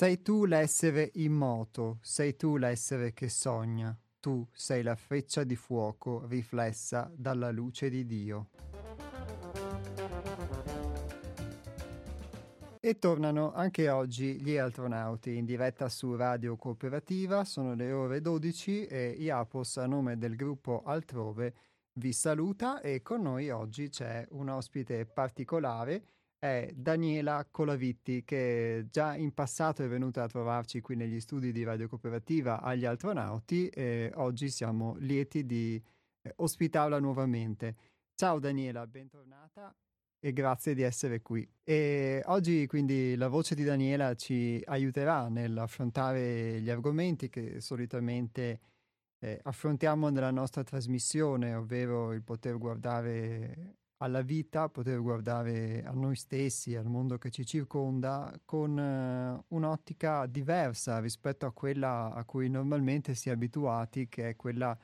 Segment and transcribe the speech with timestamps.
[0.00, 6.24] Sei tu l'essere immoto, sei tu l'essere che sogna, tu sei la freccia di fuoco
[6.26, 8.48] riflessa dalla luce di Dio.
[12.80, 18.86] E tornano anche oggi gli astronauti in diretta su Radio Cooperativa, sono le ore 12
[18.86, 21.54] e Iapos a nome del gruppo Altrove
[21.92, 29.14] vi saluta e con noi oggi c'è un ospite particolare, è Daniela Colavitti che già
[29.14, 34.10] in passato è venuta a trovarci qui negli studi di Radio Cooperativa agli astronauti e
[34.14, 35.80] oggi siamo lieti di
[36.22, 37.76] eh, ospitarla nuovamente.
[38.14, 39.74] Ciao Daniela, bentornata
[40.18, 41.46] e grazie di essere qui.
[41.62, 48.60] E oggi quindi la voce di Daniela ci aiuterà nell'affrontare gli argomenti che solitamente
[49.18, 56.16] eh, affrontiamo nella nostra trasmissione, ovvero il poter guardare alla vita, poter guardare a noi
[56.16, 62.48] stessi, al mondo che ci circonda, con eh, un'ottica diversa rispetto a quella a cui
[62.48, 64.76] normalmente si è abituati, che è quella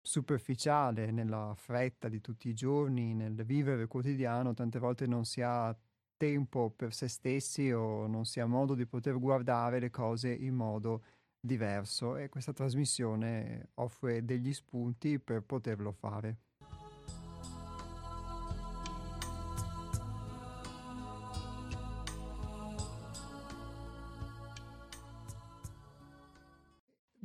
[0.00, 5.76] superficiale, nella fretta di tutti i giorni, nel vivere quotidiano, tante volte non si ha
[6.16, 10.54] tempo per se stessi o non si ha modo di poter guardare le cose in
[10.54, 11.04] modo
[11.40, 16.47] diverso e questa trasmissione offre degli spunti per poterlo fare.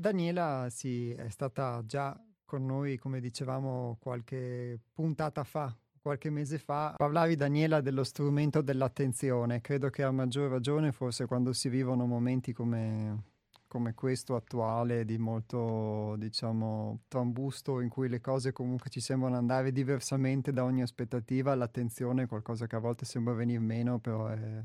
[0.04, 6.94] Daniela sì, è stata già con noi, come dicevamo qualche puntata fa, qualche mese fa,
[6.98, 9.62] parlavi Daniela dello strumento dell'attenzione.
[9.62, 13.24] Credo che a maggior ragione forse quando si vivono momenti come,
[13.66, 19.72] come questo attuale di molto, diciamo, trambusto in cui le cose comunque ci sembrano andare
[19.72, 24.62] diversamente da ogni aspettativa, l'attenzione è qualcosa che a volte sembra venire meno, però è,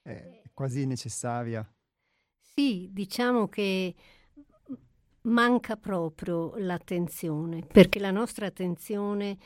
[0.00, 1.62] è quasi necessaria.
[2.40, 3.94] Sì, diciamo che
[5.22, 9.36] manca proprio l'attenzione, perché la nostra attenzione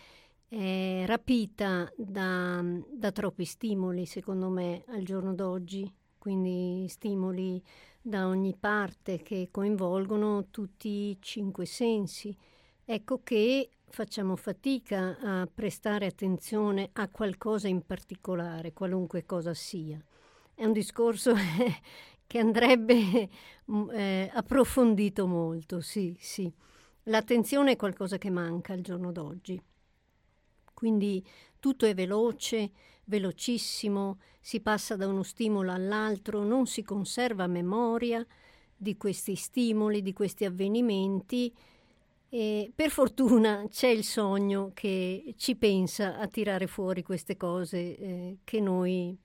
[0.48, 7.62] è rapita da, da troppi stimoli, secondo me, al giorno d'oggi, quindi stimoli
[8.00, 12.36] da ogni parte che coinvolgono tutti i cinque sensi.
[12.84, 19.98] Ecco che facciamo fatica a prestare attenzione a qualcosa in particolare, qualunque cosa sia.
[20.54, 21.34] È un discorso
[22.26, 23.28] che andrebbe
[23.70, 26.52] mm, eh, approfondito molto, sì, sì.
[27.04, 29.60] L'attenzione è qualcosa che manca al giorno d'oggi.
[30.74, 31.24] Quindi
[31.58, 32.70] tutto è veloce,
[33.04, 38.24] velocissimo, si passa da uno stimolo all'altro, non si conserva memoria
[38.76, 41.52] di questi stimoli, di questi avvenimenti.
[42.28, 48.38] E per fortuna c'è il sogno che ci pensa a tirare fuori queste cose eh,
[48.44, 49.16] che noi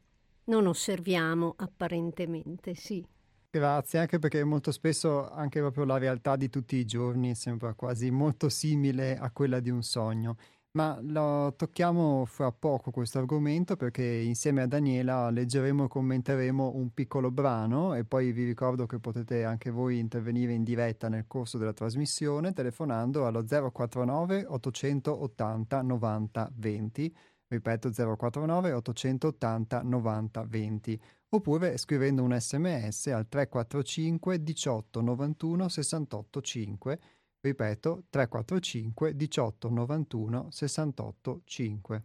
[0.51, 3.01] non osserviamo apparentemente, sì.
[3.49, 8.11] Grazie, anche perché molto spesso anche proprio la realtà di tutti i giorni sembra quasi
[8.11, 10.35] molto simile a quella di un sogno.
[10.73, 16.93] Ma lo tocchiamo fra poco questo argomento perché insieme a Daniela leggeremo e commenteremo un
[16.93, 21.57] piccolo brano e poi vi ricordo che potete anche voi intervenire in diretta nel corso
[21.57, 27.15] della trasmissione telefonando allo 049 880 90 20
[27.51, 36.99] ripeto 049 880 90 20, oppure scrivendo un sms al 345 18 91 68 5,
[37.41, 42.03] ripeto 345 18 91 68 5.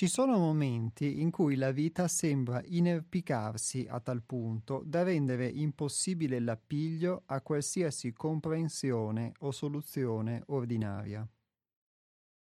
[0.00, 6.40] Ci sono momenti in cui la vita sembra inerpicarsi a tal punto da rendere impossibile
[6.40, 11.28] l'appiglio a qualsiasi comprensione o soluzione ordinaria.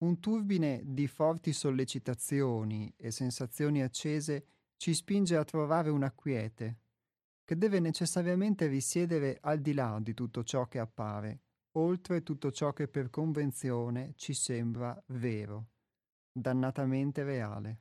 [0.04, 4.46] Un turbine di forti sollecitazioni e sensazioni accese
[4.76, 6.78] ci spinge a trovare una quiete,
[7.44, 11.40] che deve necessariamente risiedere al di là di tutto ciò che appare,
[11.72, 15.70] oltre tutto ciò che per convenzione ci sembra vero
[16.32, 17.80] dannatamente reale.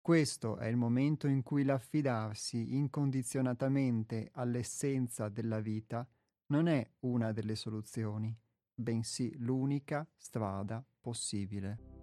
[0.00, 6.08] Questo è il momento in cui l'affidarsi incondizionatamente all'essenza della vita
[6.46, 8.34] non è una delle soluzioni,
[8.74, 11.97] bensì l'unica strada possibile.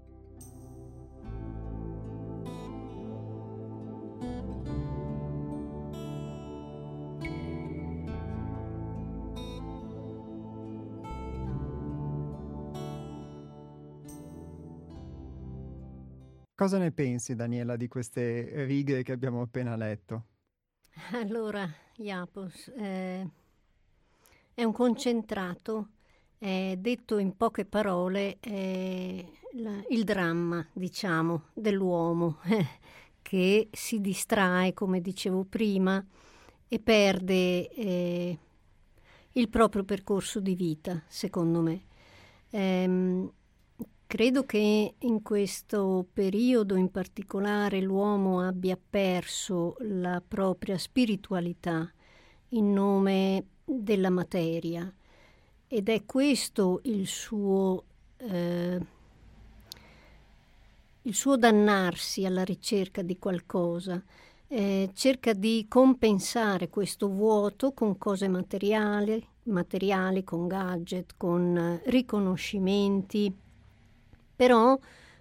[16.56, 20.24] Cosa ne pensi, Daniela, di queste righe che abbiamo appena letto?
[21.12, 23.28] Allora, Iapos, eh,
[24.54, 25.90] è un concentrato,
[26.38, 32.38] è detto in poche parole, è la, il dramma, diciamo, dell'uomo
[33.22, 36.04] che si distrae, come dicevo prima,
[36.68, 38.40] e perde eh,
[39.34, 41.84] il proprio percorso di vita, secondo me.
[44.08, 51.92] Credo che in questo periodo in particolare l'uomo abbia perso la propria spiritualità
[52.50, 54.94] in nome della materia
[55.68, 57.84] ed è questo il suo,
[58.18, 58.80] eh,
[61.02, 64.02] il suo dannarsi alla ricerca di qualcosa.
[64.48, 73.34] Eh, cerca di compensare questo vuoto con cose materiali, materiali con gadget, con riconoscimenti,
[74.36, 74.78] però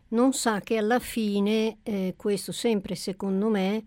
[0.08, 3.84] non sa che alla fine, eh, questo sempre secondo me,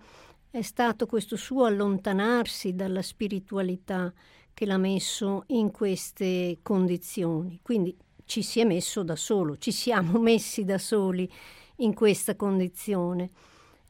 [0.49, 4.11] è stato questo suo allontanarsi dalla spiritualità
[4.53, 7.59] che l'ha messo in queste condizioni.
[7.61, 7.95] Quindi
[8.25, 11.31] ci si è messo da solo, ci siamo messi da soli
[11.77, 13.29] in questa condizione.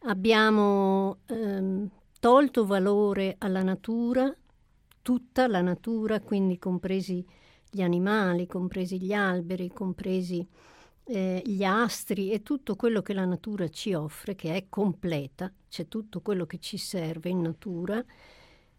[0.02, 4.34] Abbiamo ehm, tolto valore alla natura,
[5.02, 7.26] tutta la natura, quindi compresi
[7.70, 10.46] gli animali, compresi gli alberi, compresi
[11.08, 15.88] eh, gli astri e tutto quello che la natura ci offre, che è completa, c'è
[15.88, 18.04] tutto quello che ci serve in natura,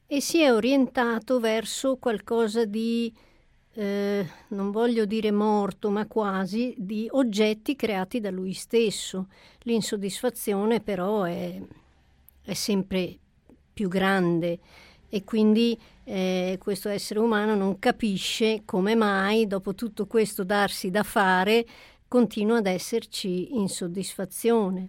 [0.06, 3.12] e si è orientato verso qualcosa di,
[3.74, 9.28] eh, non voglio dire morto, ma quasi, di oggetti creati da lui stesso.
[9.60, 11.60] L'insoddisfazione però è,
[12.42, 13.18] è sempre
[13.72, 14.58] più grande
[15.10, 21.02] e quindi eh, questo essere umano non capisce come mai, dopo tutto questo darsi da
[21.02, 21.66] fare,
[22.08, 24.88] continua ad esserci insoddisfazione.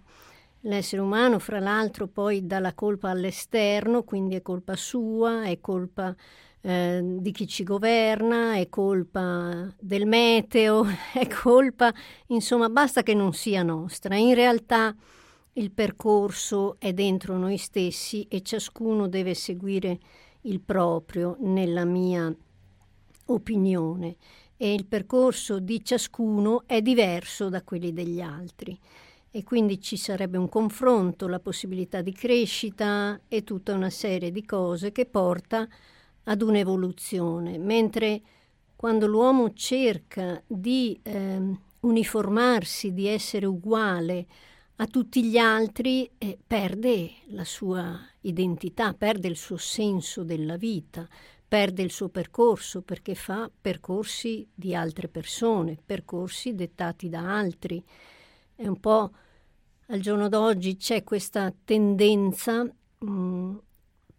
[0.62, 6.14] L'essere umano, fra l'altro, poi dà la colpa all'esterno, quindi è colpa sua, è colpa
[6.62, 10.84] eh, di chi ci governa, è colpa del meteo,
[11.14, 11.92] è colpa,
[12.28, 14.16] insomma, basta che non sia nostra.
[14.16, 14.94] In realtà
[15.54, 19.98] il percorso è dentro noi stessi e ciascuno deve seguire
[20.42, 22.34] il proprio, nella mia
[23.26, 24.16] opinione
[24.62, 28.78] e il percorso di ciascuno è diverso da quelli degli altri.
[29.30, 34.44] E quindi ci sarebbe un confronto, la possibilità di crescita e tutta una serie di
[34.44, 35.66] cose che porta
[36.24, 38.20] ad un'evoluzione, mentre
[38.76, 41.40] quando l'uomo cerca di eh,
[41.80, 44.26] uniformarsi, di essere uguale
[44.76, 51.08] a tutti gli altri, eh, perde la sua identità, perde il suo senso della vita,
[51.50, 57.82] perde il suo percorso perché fa percorsi di altre persone, percorsi dettati da altri.
[58.54, 59.10] È un po'
[59.86, 63.56] al giorno d'oggi c'è questa tendenza mh, mm,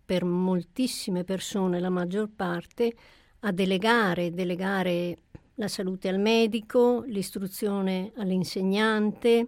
[0.03, 2.93] per moltissime persone, la maggior parte,
[3.39, 5.19] a delegare, delegare
[5.53, 9.47] la salute al medico, l'istruzione all'insegnante,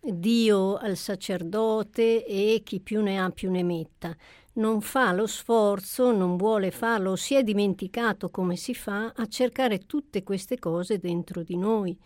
[0.00, 4.16] Dio al sacerdote e chi più ne ha più ne metta
[4.58, 9.86] non fa lo sforzo, non vuole farlo, si è dimenticato come si fa a cercare
[9.86, 11.96] tutte queste cose dentro di noi.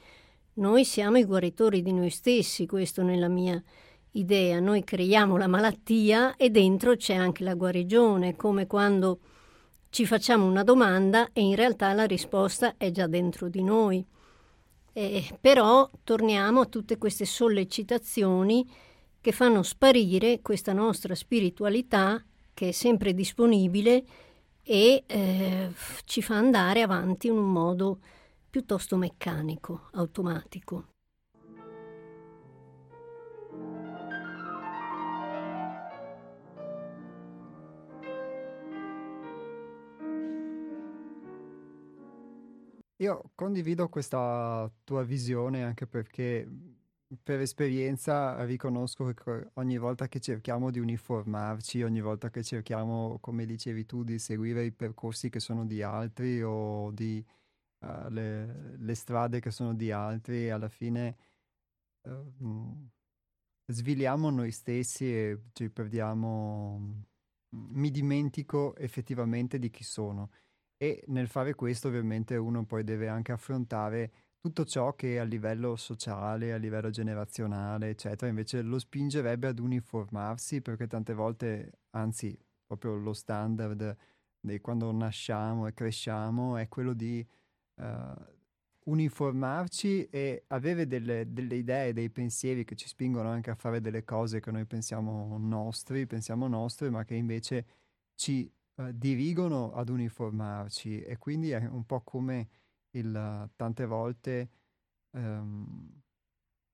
[0.55, 3.61] Noi siamo i guaritori di noi stessi, questo nella mia
[4.13, 4.61] idea.
[4.61, 9.21] Noi creiamo la malattia e dentro c'è anche la guarigione, come quando
[9.89, 14.05] ci facciamo una domanda e in realtà la risposta è già dentro di noi.
[14.95, 18.71] Eh, però torniamo a tutte queste sollecitazioni
[19.23, 22.23] che fanno sparire questa nostra spiritualità
[22.55, 24.05] che è sempre disponibile
[24.63, 25.73] e eh,
[26.05, 27.99] ci fa andare avanti in un modo
[28.49, 30.87] piuttosto meccanico, automatico.
[43.03, 46.49] Io condivido questa tua visione anche perché
[47.23, 53.45] per esperienza riconosco che ogni volta che cerchiamo di uniformarci, ogni volta che cerchiamo, come
[53.45, 57.25] dicevi tu, di seguire i percorsi che sono di altri o di,
[57.81, 61.17] uh, le, le, strade che sono di altri, alla fine
[62.03, 62.91] uh,
[63.67, 67.11] sviliamo noi stessi e ci perdiamo.
[67.55, 70.31] Mi dimentico effettivamente di chi sono.
[70.77, 75.77] E nel fare questo, ovviamente, uno poi deve anche affrontare tutto ciò che a livello
[75.77, 82.97] sociale, a livello generazionale, eccetera, invece lo spingerebbe ad uniformarsi perché tante volte, anzi, proprio
[82.97, 83.97] lo standard
[84.41, 87.25] di quando nasciamo e cresciamo è quello di
[87.77, 87.85] uh,
[88.87, 94.03] uniformarci e avere delle, delle, idee, dei pensieri che ci spingono anche a fare delle
[94.03, 97.67] cose che noi pensiamo nostri, pensiamo nostre, ma che invece
[98.17, 101.03] ci eh, dirigono ad uniformarci.
[101.03, 102.49] E quindi è un po' come
[102.93, 104.51] il, tante volte
[105.13, 106.03] ehm,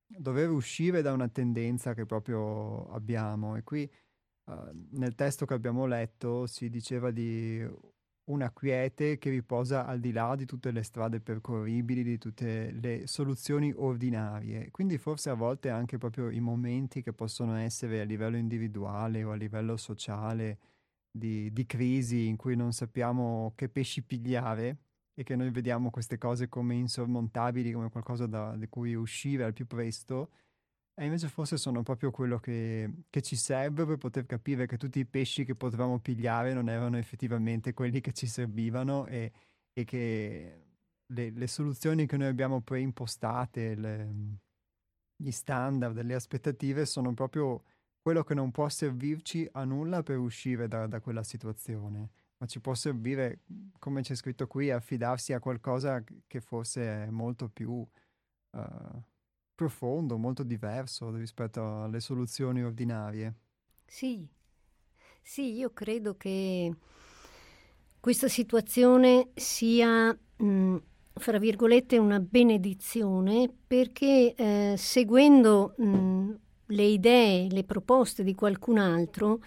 [0.07, 3.91] dover uscire da una tendenza che proprio abbiamo e qui
[4.47, 7.67] uh, nel testo che abbiamo letto si diceva di
[8.29, 13.07] una quiete che riposa al di là di tutte le strade percorribili, di tutte le
[13.07, 14.71] soluzioni ordinarie.
[14.71, 19.31] Quindi forse a volte anche proprio i momenti che possono essere a livello individuale o
[19.31, 20.59] a livello sociale
[21.11, 24.77] di, di crisi in cui non sappiamo che pesci pigliare
[25.19, 29.53] e che noi vediamo queste cose come insormontabili, come qualcosa da, di cui uscire al
[29.53, 30.31] più presto,
[30.95, 35.01] e invece forse sono proprio quello che, che, ci serve per poter capire che tutti
[35.01, 39.33] i pesci che potevamo pigliare non erano effettivamente quelli che ci servivano e,
[39.73, 40.67] e che
[41.05, 44.15] le, le, soluzioni che noi abbiamo preimpostate, le,
[45.17, 47.65] gli standard, le aspettative sono proprio
[48.01, 52.61] quello che non può servirci a nulla per uscire da, da quella situazione, ma ci
[52.61, 53.41] può servire,
[53.79, 57.87] come c'è scritto qui, a fidarsi a qualcosa che forse è molto più...
[58.51, 59.03] Uh,
[59.59, 63.35] profondo, molto diverso rispetto alle soluzioni ordinarie.
[63.85, 64.25] Sì,
[65.21, 66.73] sì, io credo che
[67.99, 70.77] questa situazione sia, mh,
[71.13, 76.35] fra virgolette, una benedizione perché eh, seguendo mh,
[76.67, 79.41] le idee, le proposte di qualcun altro,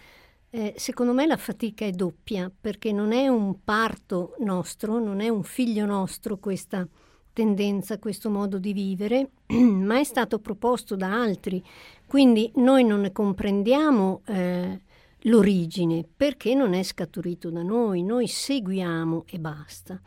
[0.54, 5.30] eh, secondo me la fatica è doppia perché non è un parto nostro, non è
[5.30, 6.86] un figlio nostro questa
[7.32, 11.64] tendenza, questo modo di vivere, ma è stato proposto da altri.
[12.06, 14.82] Quindi noi non ne comprendiamo eh,
[15.22, 20.02] l'origine perché non è scaturito da noi, noi seguiamo e basta.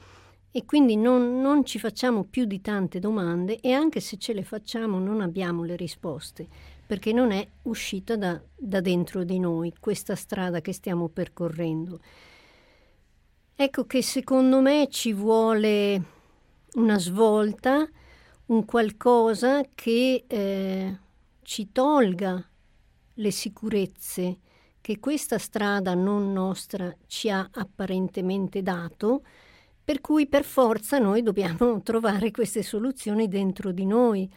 [0.51, 4.45] E quindi non, non ci facciamo più di tante domande e anche se ce le
[4.45, 6.47] facciamo non abbiamo le risposte
[6.87, 12.01] perché non è uscita da, da dentro di noi questa strada che stiamo percorrendo.
[13.57, 16.03] Ecco che secondo me ci vuole
[16.75, 17.89] una svolta,
[18.47, 20.99] un qualcosa che eh,
[21.43, 22.45] ci tolga
[23.15, 24.39] le sicurezze
[24.81, 29.23] che questa strada non nostra ci ha apparentemente dato,
[29.83, 34.31] per cui per forza noi dobbiamo trovare queste soluzioni dentro di noi.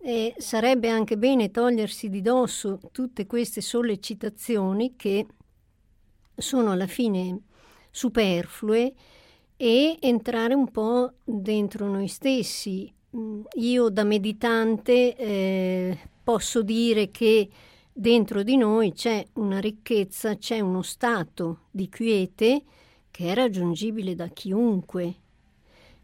[0.00, 5.26] E sarebbe anche bene togliersi di dosso tutte queste sollecitazioni che
[6.36, 7.40] sono alla fine
[7.90, 8.94] superflue
[9.56, 12.90] e entrare un po' dentro noi stessi.
[13.16, 17.48] Mm, io da meditante eh, posso dire che
[17.92, 22.62] dentro di noi c'è una ricchezza, c'è uno stato di quiete
[23.10, 25.14] che è raggiungibile da chiunque.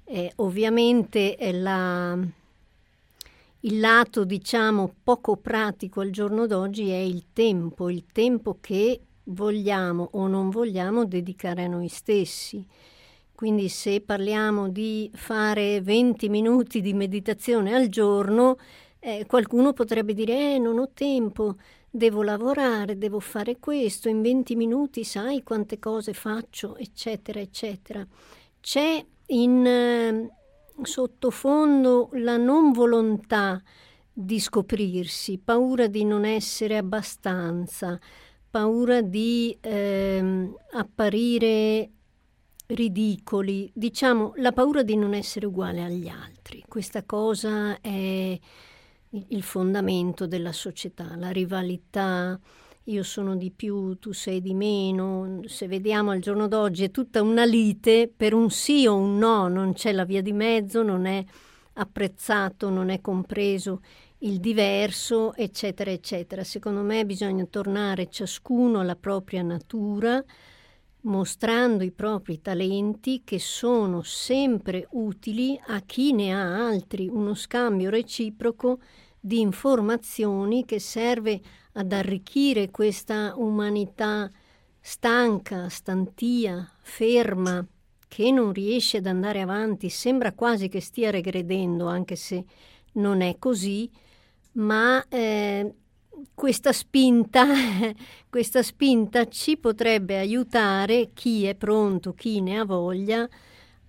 [0.02, 2.18] Eh, ovviamente è la,
[3.64, 10.10] il lato, diciamo, poco pratico al giorno d'oggi è il tempo, il tempo che vogliamo
[10.12, 12.64] o non vogliamo dedicare a noi stessi.
[13.34, 18.58] Quindi se parliamo di fare 20 minuti di meditazione al giorno,
[18.98, 21.56] eh, qualcuno potrebbe dire eh, non ho tempo,
[21.90, 28.06] devo lavorare, devo fare questo, in 20 minuti sai quante cose faccio, eccetera, eccetera.
[28.60, 30.30] C'è in
[30.82, 33.62] sottofondo la non volontà
[34.12, 37.98] di scoprirsi, paura di non essere abbastanza,
[38.48, 41.90] paura di eh, apparire
[42.66, 46.64] ridicoli, diciamo la paura di non essere uguale agli altri.
[46.66, 48.38] Questa cosa è
[49.10, 52.38] il fondamento della società, la rivalità,
[52.84, 55.40] io sono di più, tu sei di meno.
[55.46, 59.48] Se vediamo al giorno d'oggi è tutta una lite per un sì o un no,
[59.48, 61.24] non c'è la via di mezzo, non è
[61.74, 63.80] apprezzato, non è compreso
[64.18, 66.44] il diverso, eccetera, eccetera.
[66.44, 70.22] Secondo me bisogna tornare ciascuno alla propria natura,
[71.02, 77.88] mostrando i propri talenti che sono sempre utili a chi ne ha altri, uno scambio
[77.88, 78.78] reciproco
[79.24, 81.40] di informazioni che serve
[81.72, 84.30] ad arricchire questa umanità
[84.78, 87.66] stanca, stantia, ferma,
[88.06, 92.44] che non riesce ad andare avanti, sembra quasi che stia regredendo, anche se
[92.92, 93.90] non è così,
[94.52, 95.72] ma eh,
[96.34, 97.46] questa spinta,
[98.28, 103.26] questa spinta ci potrebbe aiutare chi è pronto, chi ne ha voglia,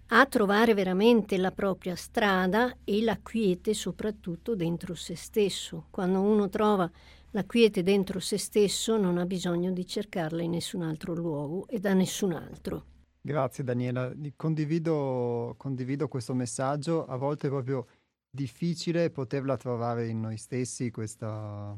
[0.08, 5.88] a trovare veramente la propria strada e la quiete soprattutto dentro se stesso.
[5.90, 6.90] Quando uno trova
[7.32, 11.80] la quiete dentro se stesso non ha bisogno di cercarla in nessun altro luogo e
[11.80, 12.86] da nessun altro.
[13.20, 17.88] Grazie Daniela, condivido, condivido questo messaggio, a volte è proprio
[18.30, 21.76] difficile poterla trovare in noi stessi questa,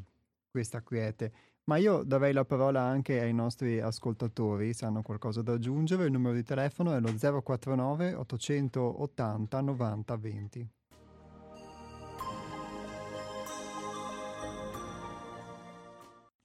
[0.51, 1.31] questa quiete,
[1.67, 6.05] Ma io darei la parola anche ai nostri ascoltatori, se hanno qualcosa da aggiungere.
[6.05, 10.69] Il numero di telefono è lo 049 880 90 20.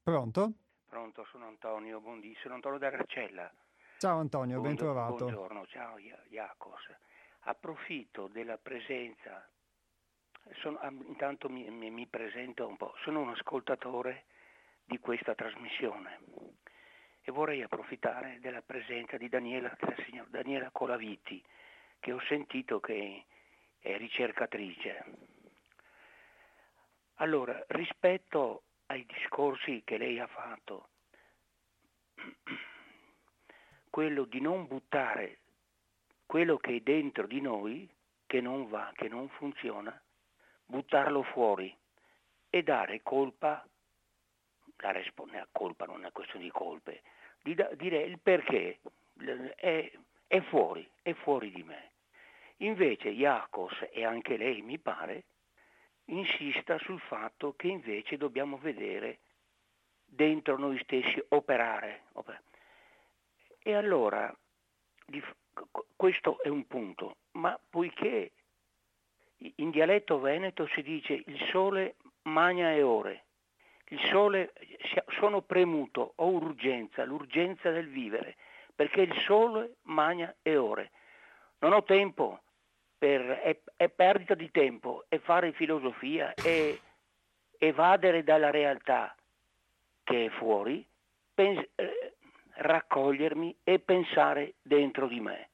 [0.03, 0.53] Pronto?
[0.89, 3.49] Pronto, sono Antonio Bondi, sono Antonio da Gracella.
[3.99, 5.27] Ciao Antonio, ben trovato.
[5.27, 5.99] Buongiorno, ciao
[6.31, 6.81] Iacos.
[7.43, 9.49] Approfitto della presenza,
[10.63, 14.25] sono, intanto mi, mi, mi presento un po', sono un ascoltatore
[14.85, 16.21] di questa trasmissione
[17.23, 21.43] e vorrei approfittare della presenza di Daniela, della signora Daniela Colaviti,
[22.01, 23.25] che ho sentito che
[23.79, 25.05] è ricercatrice.
[27.17, 30.89] Allora, rispetto ai discorsi che lei ha fatto,
[33.89, 35.39] quello di non buttare
[36.33, 37.87] quello che è dentro di noi,
[38.27, 40.01] che non va, che non funziona,
[40.65, 41.77] buttarlo fuori
[42.49, 43.63] e dare colpa
[44.83, 47.03] la risposta, colpa non è una questione di colpe,
[47.43, 48.81] di da, dire il perché
[49.57, 49.93] è,
[50.27, 51.91] è, fuori, è fuori di me.
[52.59, 55.25] Invece Iacos e anche lei mi pare
[56.07, 59.19] insista sul fatto che invece dobbiamo vedere
[60.05, 62.03] dentro noi stessi operare.
[62.13, 62.45] operare.
[63.61, 64.35] E allora
[65.97, 68.33] questo è un punto, ma poiché
[69.57, 73.25] in dialetto veneto si dice il sole magna e ore,
[73.93, 74.53] il sole,
[75.19, 78.37] sono premuto, ho urgenza, l'urgenza del vivere,
[78.75, 80.91] perché il sole magna e ore.
[81.59, 82.41] Non ho tempo,
[82.97, 86.77] per, è, è perdita di tempo, è fare filosofia, è
[87.59, 89.15] evadere dalla realtà
[90.03, 90.85] che è fuori,
[91.35, 92.15] pens- eh,
[92.55, 95.49] raccogliermi e pensare dentro di me.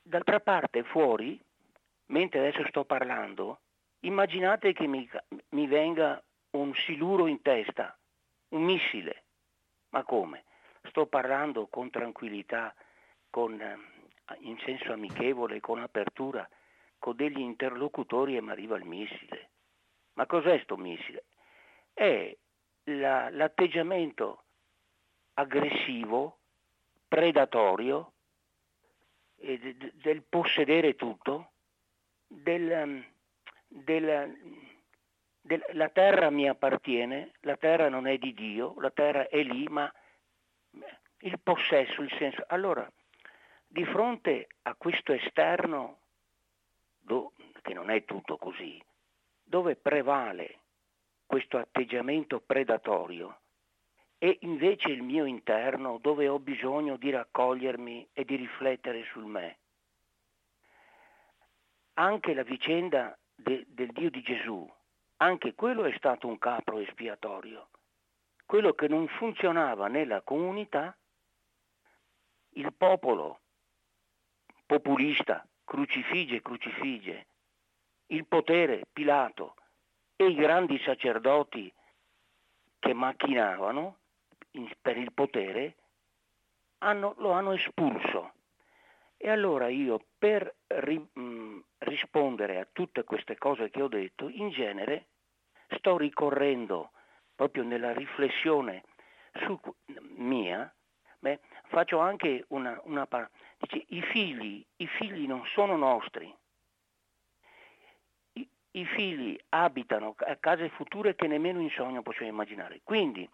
[0.00, 1.38] D'altra parte fuori,
[2.06, 3.60] mentre adesso sto parlando,
[4.00, 5.08] Immaginate che mi,
[5.50, 7.98] mi venga un siluro in testa,
[8.50, 9.24] un missile.
[9.90, 10.44] Ma come?
[10.84, 12.74] Sto parlando con tranquillità,
[13.30, 13.76] con, eh,
[14.40, 16.48] in senso amichevole, con apertura,
[16.98, 19.50] con degli interlocutori e mi arriva il missile.
[20.14, 21.24] Ma cos'è sto missile?
[21.92, 22.36] È
[22.84, 24.44] la, l'atteggiamento
[25.34, 26.38] aggressivo,
[27.06, 28.12] predatorio,
[29.36, 31.50] eh, del possedere tutto,
[32.26, 33.04] del
[33.68, 34.36] del,
[35.40, 39.66] del, la terra mi appartiene, la terra non è di Dio, la terra è lì,
[39.68, 39.92] ma
[41.18, 42.44] il possesso, il senso.
[42.48, 42.90] Allora,
[43.66, 46.00] di fronte a questo esterno,
[46.98, 48.82] do, che non è tutto così,
[49.42, 50.60] dove prevale
[51.26, 53.40] questo atteggiamento predatorio,
[54.18, 59.58] e invece il mio interno dove ho bisogno di raccogliermi e di riflettere sul me.
[61.94, 64.68] Anche la vicenda de, del Dio di Gesù,
[65.18, 67.68] anche quello è stato un capro espiatorio.
[68.44, 70.96] Quello che non funzionava nella comunità,
[72.50, 73.40] il popolo
[74.66, 77.26] populista, crucifige, crucifige,
[78.06, 79.54] il potere, Pilato,
[80.16, 81.72] e i grandi sacerdoti
[82.78, 83.98] che macchinavano
[84.80, 85.76] per il potere,
[86.78, 88.32] hanno, lo hanno espulso.
[89.20, 94.50] E allora io per ri, mh, rispondere a tutte queste cose che ho detto, in
[94.50, 95.08] genere
[95.76, 96.92] sto ricorrendo
[97.34, 98.84] proprio nella riflessione
[99.44, 99.60] su,
[100.16, 100.72] mia,
[101.18, 103.08] beh, faccio anche una, una
[103.58, 106.32] dice, i figli, i figli non sono nostri,
[108.34, 112.80] I, i figli abitano a case future che nemmeno in sogno possiamo immaginare.
[112.84, 113.28] Quindi,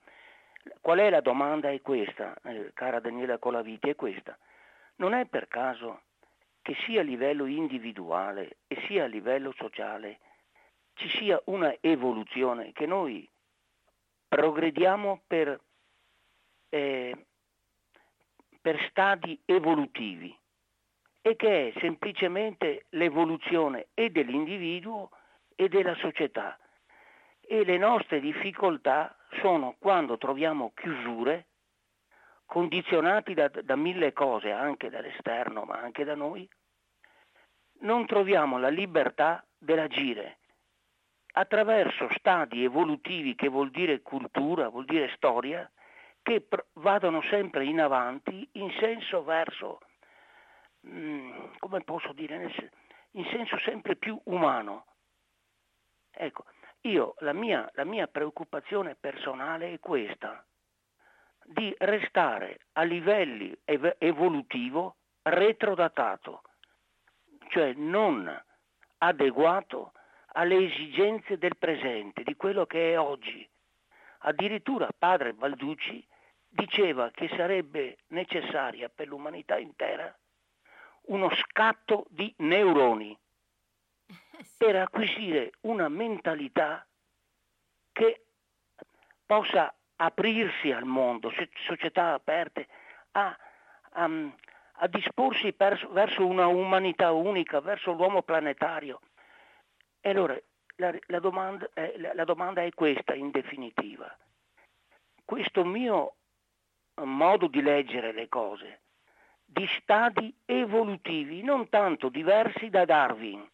[0.81, 1.71] qual è la domanda?
[1.71, 4.37] È questa, eh, cara Daniela Colaviti, è questa.
[4.97, 6.03] Non è per caso
[6.63, 10.21] che sia a livello individuale e sia a livello sociale
[10.95, 13.29] ci sia una evoluzione, che noi
[14.29, 15.61] progrediamo per,
[16.69, 17.27] eh,
[18.61, 20.37] per stadi evolutivi
[21.21, 25.11] e che è semplicemente l'evoluzione e dell'individuo
[25.55, 26.59] e della società.
[27.41, 31.47] E le nostre difficoltà sono quando troviamo chiusure
[32.47, 36.49] condizionati da, da mille cose, anche dall'esterno, ma anche da noi,
[37.81, 40.39] non troviamo la libertà dell'agire
[41.37, 45.69] attraverso stadi evolutivi che vuol dire cultura, vuol dire storia,
[46.23, 49.81] che pr- vadano sempre in avanti in senso verso,
[50.81, 52.51] mh, mm, come posso dire,
[53.13, 54.87] in senso sempre più umano.
[56.13, 56.45] Ecco,
[56.83, 60.45] io la mia, la mia preoccupazione personale è questa
[61.47, 66.43] di restare a livelli ev- evolutivo retrodatato,
[67.49, 68.43] cioè non
[68.99, 69.93] adeguato
[70.33, 73.49] alle esigenze del presente, di quello che è oggi.
[74.21, 76.05] Addirittura padre Balducci
[76.49, 80.17] diceva che sarebbe necessaria per l'umanità intera
[81.07, 83.17] uno scatto di neuroni
[84.57, 86.87] per acquisire una mentalità
[87.93, 88.25] che
[89.27, 91.33] possa aprirsi al mondo,
[91.67, 92.67] società aperte,
[93.13, 93.37] a,
[93.93, 94.11] a,
[94.73, 99.01] a disporsi per, verso una umanità unica, verso l'uomo planetario.
[100.01, 100.39] E allora
[100.77, 104.15] la, la, domanda è, la, domanda è questa in definitiva.
[105.25, 106.17] Questo mio
[107.03, 108.83] modo di leggere le cose,
[109.45, 113.49] di stadi evolutivi non tanto diversi da Darwin,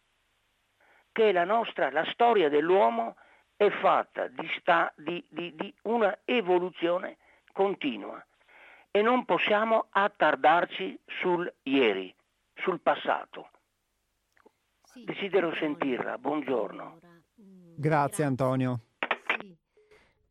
[1.11, 3.15] che la nostra, la storia dell'uomo
[3.61, 7.17] è fatta di, sta, di, di, di una evoluzione
[7.53, 8.25] continua
[8.89, 12.11] e non possiamo attardarci sul ieri,
[12.55, 13.51] sul passato.
[14.81, 16.99] Sì, Desidero sentirla, buongiorno.
[17.39, 18.79] Mm, grazie Antonio.
[19.39, 19.55] Sì.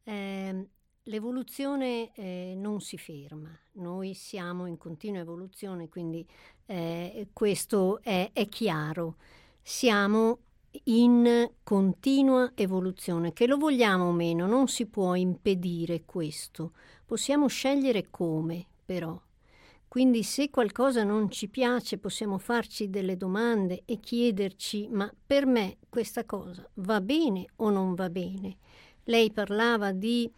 [0.02, 0.68] Eh,
[1.04, 6.28] l'evoluzione eh, non si ferma, noi siamo in continua evoluzione, quindi
[6.66, 9.18] eh, questo è, è chiaro.
[9.62, 10.38] Siamo
[10.84, 16.72] in continua evoluzione, che lo vogliamo o meno, non si può impedire questo.
[17.04, 19.20] Possiamo scegliere come, però.
[19.90, 25.78] Quindi se qualcosa non ci piace possiamo farci delle domande e chiederci ma per me
[25.88, 28.58] questa cosa va bene o non va bene?
[29.02, 30.30] Lei parlava di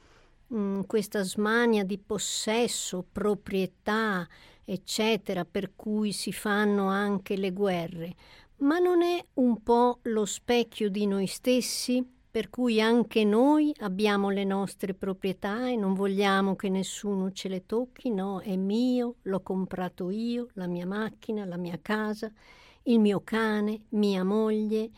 [0.46, 4.26] mh, mm, questa smania di possesso, proprietà,
[4.64, 8.14] eccetera, per cui si fanno anche le guerre
[8.62, 14.30] ma non è un po' lo specchio di noi stessi, per cui anche noi abbiamo
[14.30, 18.10] le nostre proprietà e non vogliamo che nessuno ce le tocchi?
[18.10, 22.32] No, è mio, l'ho comprato io, la mia macchina, la mia casa,
[22.84, 24.90] il mio cane, mia moglie.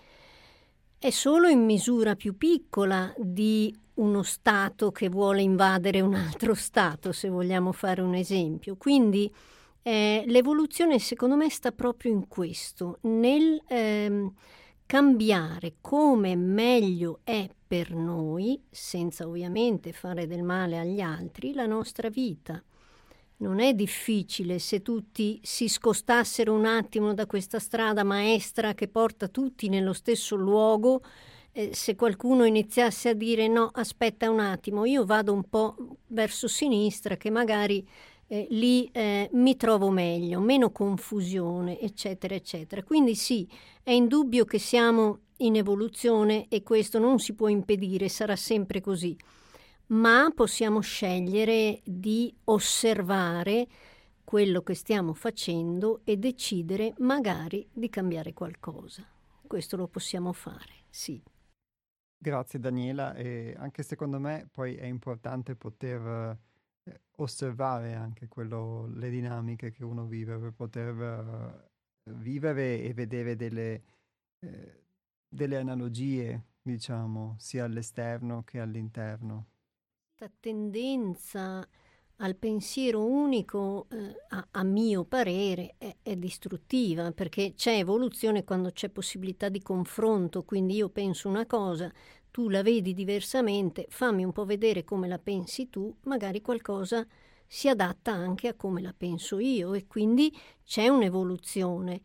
[0.97, 7.13] È solo in misura più piccola di uno Stato che vuole invadere un altro Stato,
[7.13, 8.77] se vogliamo fare un esempio.
[8.77, 9.33] Quindi
[9.87, 14.33] eh, l'evoluzione secondo me sta proprio in questo, nel ehm,
[14.87, 22.09] cambiare come meglio è per noi, senza ovviamente fare del male agli altri, la nostra
[22.09, 22.63] vita.
[23.37, 29.29] Non è difficile se tutti si scostassero un attimo da questa strada maestra che porta
[29.29, 31.03] tutti nello stesso luogo,
[31.53, 36.49] eh, se qualcuno iniziasse a dire no, aspetta un attimo, io vado un po' verso
[36.49, 37.87] sinistra che magari
[38.27, 42.83] eh, lì eh, mi trovo meglio, meno confusione, eccetera, eccetera.
[42.83, 43.49] Quindi sì,
[43.83, 49.17] è indubbio che siamo in evoluzione e questo non si può impedire, sarà sempre così,
[49.87, 53.67] ma possiamo scegliere di osservare
[54.25, 59.07] quello che stiamo facendo e decidere magari di cambiare qualcosa.
[59.47, 61.23] Questo lo possiamo fare, sì.
[62.17, 66.39] Grazie Daniela e anche secondo me poi è importante poter
[67.17, 73.83] osservare anche quello, le dinamiche che uno vive per poter uh, vivere e vedere delle,
[74.41, 74.83] eh,
[75.29, 79.47] delle analogie, diciamo, sia all'esterno che all'interno.
[80.17, 81.67] Questa tendenza
[82.19, 88.71] al pensiero unico, eh, a, a, mio parere, è, è, distruttiva, perché c'è evoluzione quando
[88.71, 91.93] c'è possibilità di confronto, quindi io penso una cosa,
[92.35, 97.07] tu la vedi diversamente, fammi un po' vedere come la pensi tu, magari qualcosa
[97.47, 102.01] si adatta anche a come la penso io e quindi c'è un'evoluzione.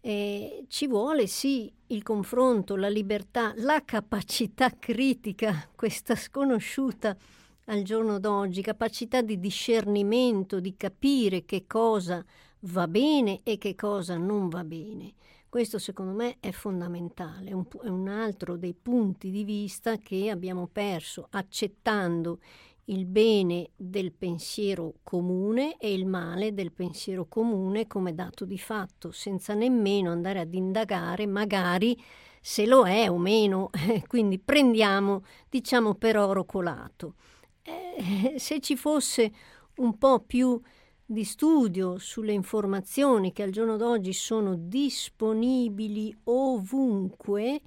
[0.00, 7.16] E ci vuole sì il confronto, la libertà, la capacità critica, questa sconosciuta
[7.64, 12.24] al giorno d'oggi, capacità di discernimento, di capire che cosa
[12.60, 15.14] va bene e che cosa non va bene.
[15.54, 21.28] Questo secondo me è fondamentale, è un altro dei punti di vista che abbiamo perso
[21.30, 22.40] accettando
[22.86, 29.12] il bene del pensiero comune e il male del pensiero comune come dato di fatto,
[29.12, 31.96] senza nemmeno andare ad indagare magari
[32.40, 33.70] se lo è o meno,
[34.08, 37.14] quindi prendiamo, diciamo, per oro colato.
[37.62, 39.32] Eh, se ci fosse
[39.76, 40.60] un po' più
[41.06, 47.60] di studio sulle informazioni che al giorno d'oggi sono disponibili ovunque,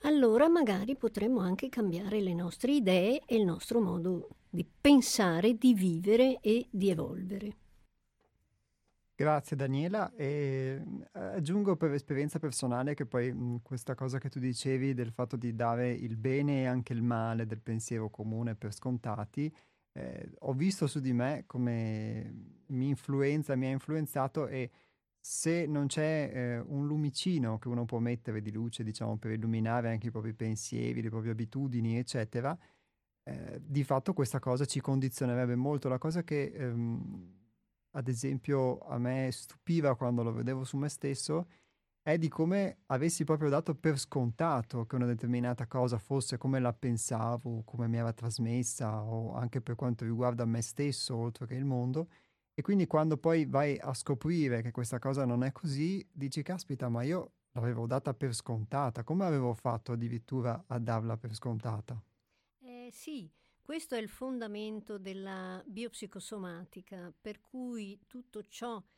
[0.00, 5.74] allora magari potremmo anche cambiare le nostre idee e il nostro modo di pensare, di
[5.74, 7.56] vivere e di evolvere.
[9.18, 10.82] Grazie Daniela e
[11.14, 15.36] eh, aggiungo per esperienza personale che poi mh, questa cosa che tu dicevi del fatto
[15.36, 19.50] di dare il bene e anche il male del pensiero comune per scontati
[19.96, 22.32] eh, ho visto su di me come
[22.66, 24.70] mi influenza, mi ha influenzato e
[25.18, 29.90] se non c'è eh, un lumicino che uno può mettere di luce, diciamo, per illuminare
[29.90, 32.56] anche i propri pensieri, le proprie abitudini, eccetera,
[33.24, 35.88] eh, di fatto questa cosa ci condizionerebbe molto.
[35.88, 37.34] La cosa che, ehm,
[37.92, 41.46] ad esempio, a me stupiva quando lo vedevo su me stesso
[42.06, 46.72] è di come avessi proprio dato per scontato che una determinata cosa fosse come la
[46.72, 51.64] pensavo, come mi era trasmessa, o anche per quanto riguarda me stesso, oltre che il
[51.64, 52.08] mondo.
[52.54, 56.88] E quindi quando poi vai a scoprire che questa cosa non è così, dici, caspita,
[56.88, 62.00] ma io l'avevo data per scontata, come avevo fatto addirittura a darla per scontata?
[62.60, 63.28] Eh, sì,
[63.60, 68.95] questo è il fondamento della biopsicosomatica, per cui tutto ciò che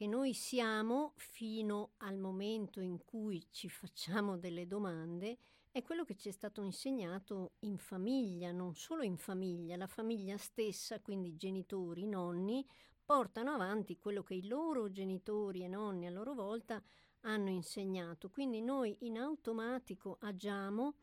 [0.00, 5.38] noi siamo fino al momento in cui ci facciamo delle domande
[5.70, 10.36] è quello che ci è stato insegnato in famiglia, non solo in famiglia, la famiglia
[10.36, 12.64] stessa, quindi genitori, nonni,
[13.04, 16.82] portano avanti quello che i loro genitori e nonni a loro volta
[17.20, 18.30] hanno insegnato.
[18.30, 20.94] Quindi noi in automatico agiamo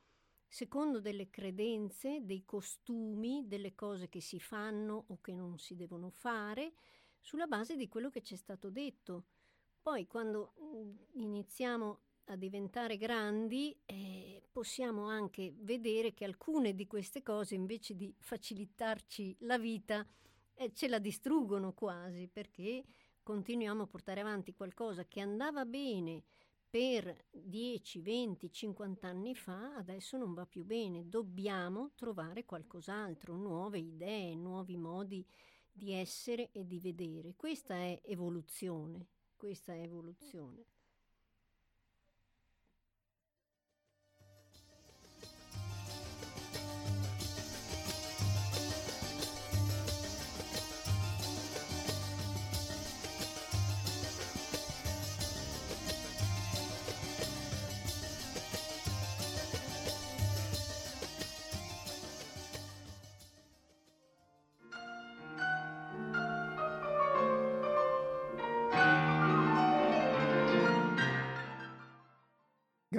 [0.48, 6.10] secondo delle credenze, dei costumi, delle cose che si fanno o che non si devono
[6.10, 6.74] fare
[7.22, 9.26] sulla base di quello che ci è stato detto.
[9.82, 17.24] Poi quando mm, iniziamo a diventare grandi eh, possiamo anche vedere che alcune di queste
[17.24, 20.06] cose invece di facilitarci la vita
[20.54, 22.84] eh, ce la distruggono quasi perché
[23.24, 26.24] continuiamo a portare avanti qualcosa che andava bene
[26.72, 31.10] per 10, 20, 50 anni fa, adesso non va più bene.
[31.10, 35.26] Dobbiamo trovare qualcos'altro, nuove idee, nuovi modi
[35.82, 37.34] di essere e di vedere.
[37.36, 40.64] Questa è evoluzione, questa è evoluzione.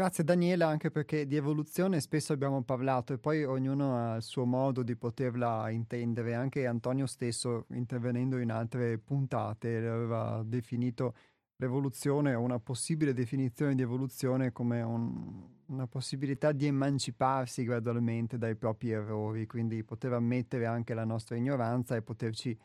[0.03, 4.45] Grazie Daniela, anche perché di evoluzione spesso abbiamo parlato e poi ognuno ha il suo
[4.45, 6.35] modo di poterla intendere.
[6.35, 11.15] Anche Antonio stesso, intervenendo in altre puntate, aveva definito
[11.55, 18.57] l'evoluzione o una possibile definizione di evoluzione come un, una possibilità di emanciparsi gradualmente dai
[18.57, 22.59] propri errori, quindi poter ammettere anche la nostra ignoranza e poterci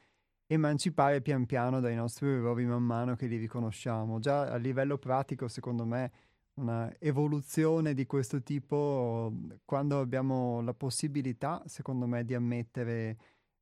[0.47, 4.17] emancipare pian piano dai nostri errori man mano che li riconosciamo.
[4.17, 6.11] Già a livello pratico, secondo me,
[6.57, 9.31] una evoluzione di questo tipo
[9.65, 13.17] quando abbiamo la possibilità, secondo me, di ammettere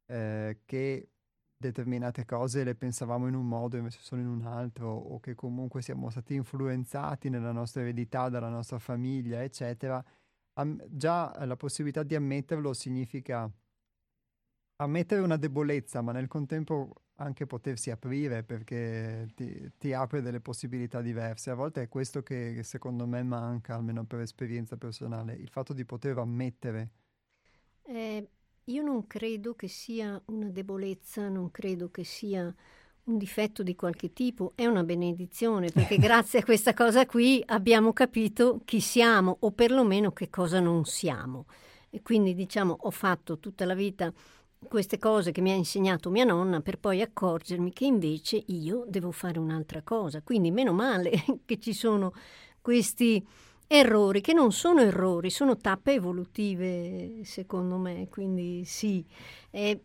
[0.08, 1.10] eh, che
[1.58, 5.82] determinate cose le pensavamo in un modo invece sono in un altro o che comunque
[5.82, 10.04] siamo stati influenzati nella nostra eredità dalla nostra famiglia, eccetera.
[10.58, 13.52] Am- già la possibilità di ammetterlo significa
[14.78, 21.02] ammettere una debolezza, ma nel contempo anche potersi aprire perché ti, ti, apre delle possibilità
[21.02, 21.50] diverse.
[21.50, 25.86] A volte è questo che secondo me manca, almeno per esperienza personale, il fatto di
[25.86, 26.90] poter ammettere.
[27.84, 28.28] Eh,
[28.66, 32.54] io non credo che sia una debolezza, non credo che sia
[33.06, 37.94] un difetto di qualche tipo, è una benedizione perché grazie a questa cosa qui abbiamo
[37.94, 41.46] capito chi siamo o perlomeno che cosa non siamo.
[41.92, 44.12] E quindi diciamo ho fatto tutta la vita
[44.68, 49.12] queste cose che mi ha insegnato mia nonna per poi accorgermi che invece io devo
[49.12, 50.22] fare un'altra cosa.
[50.22, 51.12] Quindi meno male
[51.46, 52.14] che ci sono
[52.62, 53.26] questi
[53.68, 59.04] errori che non sono errori, sono tappe evolutive secondo me, quindi sì,
[59.50, 59.78] è,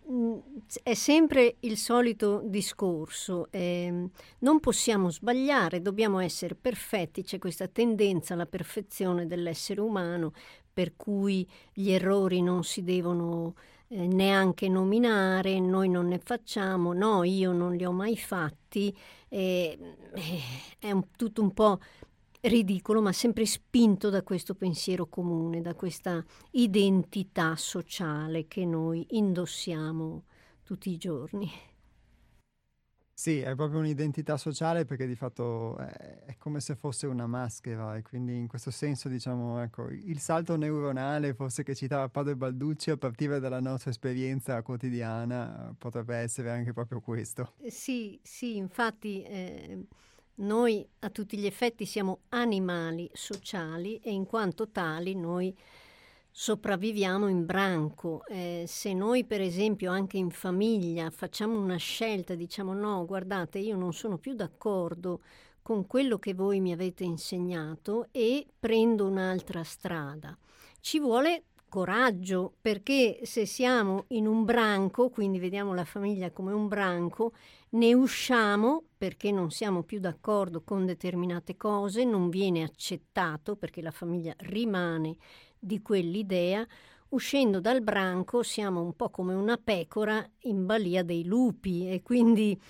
[0.82, 4.08] è sempre il solito discorso, eh,
[4.40, 10.32] non possiamo sbagliare, dobbiamo essere perfetti, c'è questa tendenza alla perfezione dell'essere umano
[10.72, 13.54] per cui gli errori non si devono
[13.92, 18.96] eh, neanche nominare, noi non ne facciamo, no, io non li ho mai fatti,
[19.28, 19.76] eh,
[20.78, 21.80] è un, tutto un po'
[22.42, 30.22] ridicolo, ma sempre spinto da questo pensiero comune, da questa identità sociale che noi indossiamo
[30.62, 31.50] tutti i giorni.
[33.20, 37.94] Sì, è proprio un'identità sociale perché di fatto è, è, come se fosse una maschera
[37.94, 42.88] e quindi in questo senso diciamo ecco il salto neuronale forse che citava Padre Balducci
[42.88, 47.52] a partire dalla nostra esperienza quotidiana potrebbe essere anche proprio questo.
[47.58, 49.84] Eh, sì, sì, infatti eh,
[50.36, 55.54] noi a tutti gli effetti siamo animali sociali e in quanto tali noi
[56.30, 58.24] sopravviviamo in branco.
[58.26, 63.76] Eh, se noi, per esempio, anche in famiglia facciamo una scelta, diciamo no, guardate, io
[63.76, 65.20] non sono più d'accordo
[65.62, 70.36] con quello che voi mi avete insegnato e prendo un'altra strada.
[70.80, 76.66] Ci vuole coraggio, perché se siamo in un branco, quindi vediamo la famiglia come un
[76.68, 77.32] branco,
[77.70, 83.92] ne usciamo perché non siamo più d'accordo con determinate cose, non viene accettato perché la
[83.92, 85.16] famiglia rimane
[85.60, 86.66] di quell'idea.
[87.10, 92.60] Uscendo dal branco siamo un po' come una pecora in balia dei lupi e quindi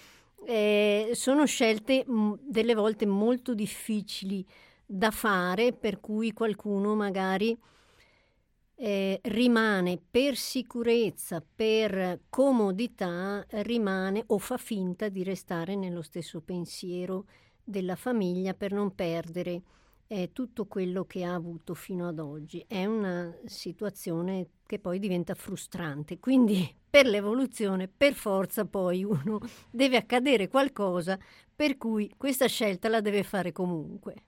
[0.47, 4.45] eh, sono scelte mh, delle volte molto difficili
[4.85, 7.57] da fare, per cui qualcuno magari
[8.77, 17.27] eh, rimane per sicurezza, per comodità, rimane o fa finta di restare nello stesso pensiero
[17.63, 19.63] della famiglia per non perdere
[20.13, 22.65] eh, tutto quello che ha avuto fino ad oggi.
[22.67, 26.19] È una situazione che poi diventa frustrante.
[26.19, 29.39] Quindi per l'evoluzione, per forza poi uno
[29.71, 31.17] deve accadere qualcosa
[31.55, 34.25] per cui questa scelta la deve fare comunque.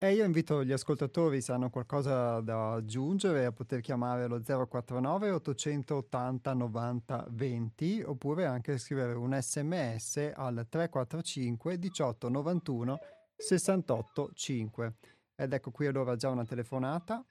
[0.00, 5.30] E io invito gli ascoltatori, se hanno qualcosa da aggiungere, a poter chiamare lo 049
[5.32, 12.98] 880 90 20 oppure anche scrivere un sms al 345 18 91
[13.34, 14.94] 68 5.
[15.34, 17.24] Ed ecco qui allora già una telefonata.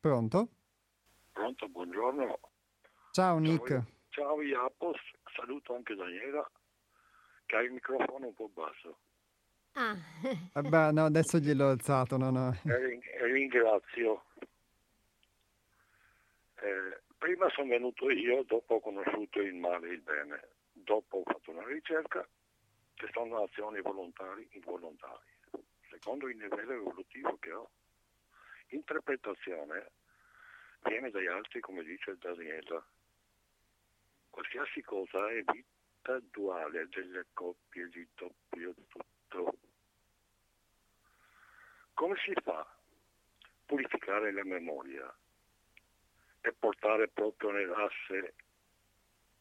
[0.00, 0.48] Pronto?
[1.32, 2.38] Pronto, buongiorno.
[3.10, 3.68] Ciao Nick.
[3.68, 4.96] Ciao, ciao Iapos,
[5.36, 6.50] saluto anche Daniela,
[7.44, 9.00] che ha il microfono un po' basso.
[9.76, 9.96] Ah.
[10.54, 12.56] Eh beh, no, adesso gliel'ho alzato, no, no.
[12.64, 14.24] E ringrazio.
[16.60, 20.48] Eh, prima sono venuto io, dopo ho conosciuto il male e il bene.
[20.72, 22.26] Dopo ho fatto una ricerca
[22.94, 25.38] che sono azioni volontarie involontarie,
[25.90, 27.68] secondo il livello evolutivo che ho.
[28.68, 29.90] Interpretazione
[30.84, 32.84] viene dagli altri, come dice Daniela.
[34.30, 39.58] Qualsiasi cosa è vita duale delle coppie di doppio tutto.
[41.94, 42.76] Come si fa a
[43.66, 45.12] purificare la memoria
[46.40, 48.34] e portare proprio nell'asse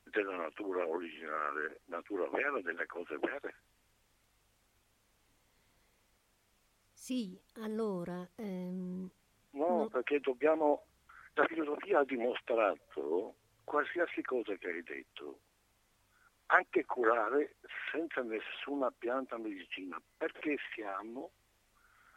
[0.04, 3.56] della natura originale, natura vera delle cose vere?
[6.94, 8.26] Sì, allora...
[8.36, 9.10] Ehm,
[9.52, 10.86] no, no, perché dobbiamo...
[11.34, 15.40] La filosofia ha dimostrato qualsiasi cosa che hai detto,
[16.46, 17.56] anche curare
[17.92, 21.32] senza nessuna pianta medicina, perché siamo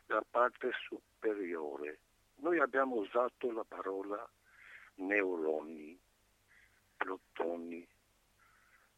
[0.06, 2.00] la parte superiore.
[2.36, 4.28] Noi abbiamo usato la parola
[4.96, 5.98] neuroni,
[6.96, 7.86] protoni,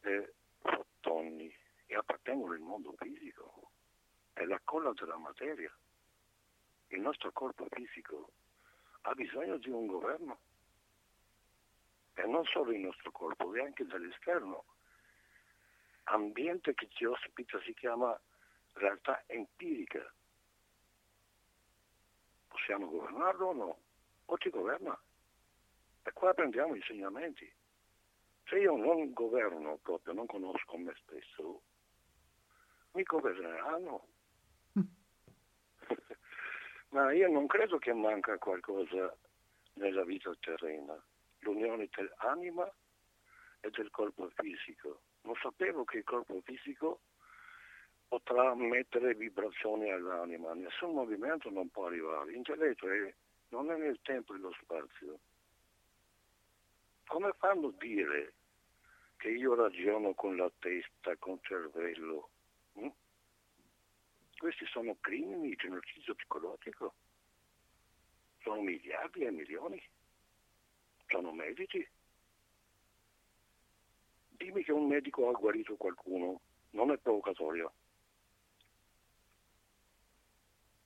[0.01, 1.55] eh, fotoni
[1.87, 3.71] e appartengono al mondo fisico.
[4.33, 5.73] È la colla della materia.
[6.89, 8.33] Il nostro corpo fisico
[9.03, 10.39] ha bisogno di un governo.
[12.15, 14.65] E non solo il nostro corpo, e anche dall'esterno.
[16.05, 18.19] Ambiente che ci ospita si chiama
[18.73, 20.13] realtà empirica,
[22.59, 23.79] possiamo governarlo o no?
[24.27, 24.99] O ci governa?
[26.03, 27.51] E qua prendiamo insegnamenti.
[28.47, 31.63] Se io non governo proprio, non conosco me stesso,
[32.93, 34.07] mi governeranno.
[36.91, 39.15] Ma io non credo che manca qualcosa
[39.75, 41.01] nella vita terrena,
[41.41, 42.69] l'unione dell'anima
[43.61, 45.03] e del corpo fisico.
[45.23, 47.01] Non sapevo che il corpo fisico
[48.09, 53.15] potrà mettere vibrazioni all'anima, nessun movimento non può arrivare, l'intelletto è,
[53.51, 55.19] non è nel tempo e nello spazio.
[57.07, 58.35] Come fanno a dire
[59.17, 62.31] che io ragiono con la testa, con il cervello?
[62.75, 62.89] Hm?
[64.39, 66.95] Questi sono crimini, genocidio psicologico.
[68.41, 69.83] Sono miliardi e milioni.
[71.09, 71.87] Sono medici.
[74.29, 76.41] Dimmi che un medico ha guarito qualcuno,
[76.71, 77.73] non è provocatorio.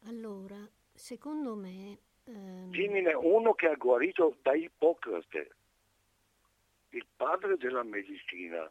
[0.07, 0.57] Allora,
[0.93, 1.99] secondo me...
[2.25, 2.71] Ehm...
[2.71, 5.51] Dimmene uno che ha guarito da Ippocrate,
[6.91, 8.71] il padre della medicina,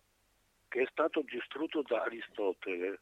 [0.68, 3.00] che è stato distrutto da Aristotele.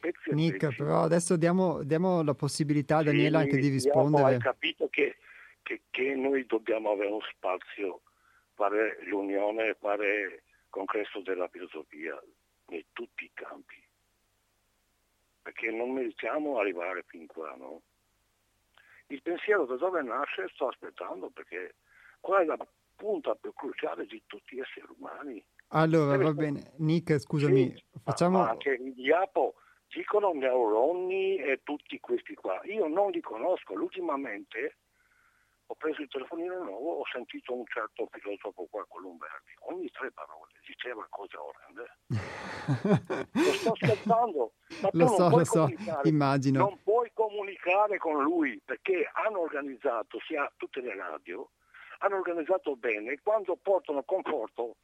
[0.00, 0.76] Pezzi Nick, pezzi.
[0.76, 4.34] però adesso diamo, diamo, la possibilità a Daniela sì, anche di rispondere.
[4.34, 5.16] Hai capito che,
[5.62, 8.02] che, che, noi dobbiamo avere uno spazio,
[8.54, 12.20] fare l'unione, fare congresso della filosofia
[12.68, 13.83] in tutti i campi
[15.44, 17.54] perché non meritiamo arrivare fin qua.
[17.56, 17.82] No?
[19.08, 21.74] Il pensiero da dove nasce sto aspettando perché
[22.18, 22.56] qua è la
[22.96, 25.44] punta più cruciale di tutti gli esseri umani.
[25.68, 26.72] Allora, va bene.
[26.78, 28.38] Nick, scusami, sì, facciamo...
[28.38, 29.56] Ma anche il diapo
[29.88, 32.58] dicono neuroni e tutti questi qua.
[32.64, 34.78] Io non li conosco, ultimamente
[35.74, 40.52] ho preso il telefonino nuovo, ho sentito un certo filosofo qua, Columberti, ogni tre parole
[40.64, 41.84] diceva cose orrende.
[43.32, 45.68] lo sto scherzando, ma lo so, lo so,
[46.04, 46.60] immagino.
[46.60, 51.50] Non puoi comunicare con lui perché hanno organizzato, sia tutte le radio,
[51.98, 54.76] hanno organizzato bene, quando portano conforto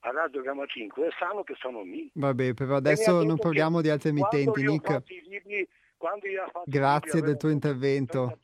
[0.00, 2.10] a Radio Gamma 5 sanno che sono lì.
[2.12, 5.02] Vabbè, però adesso non parliamo di altre emittenti, Nick.
[5.26, 5.66] Libri,
[6.66, 8.38] Grazie del tuo intervento.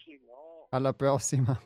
[0.70, 1.60] Alla prossima.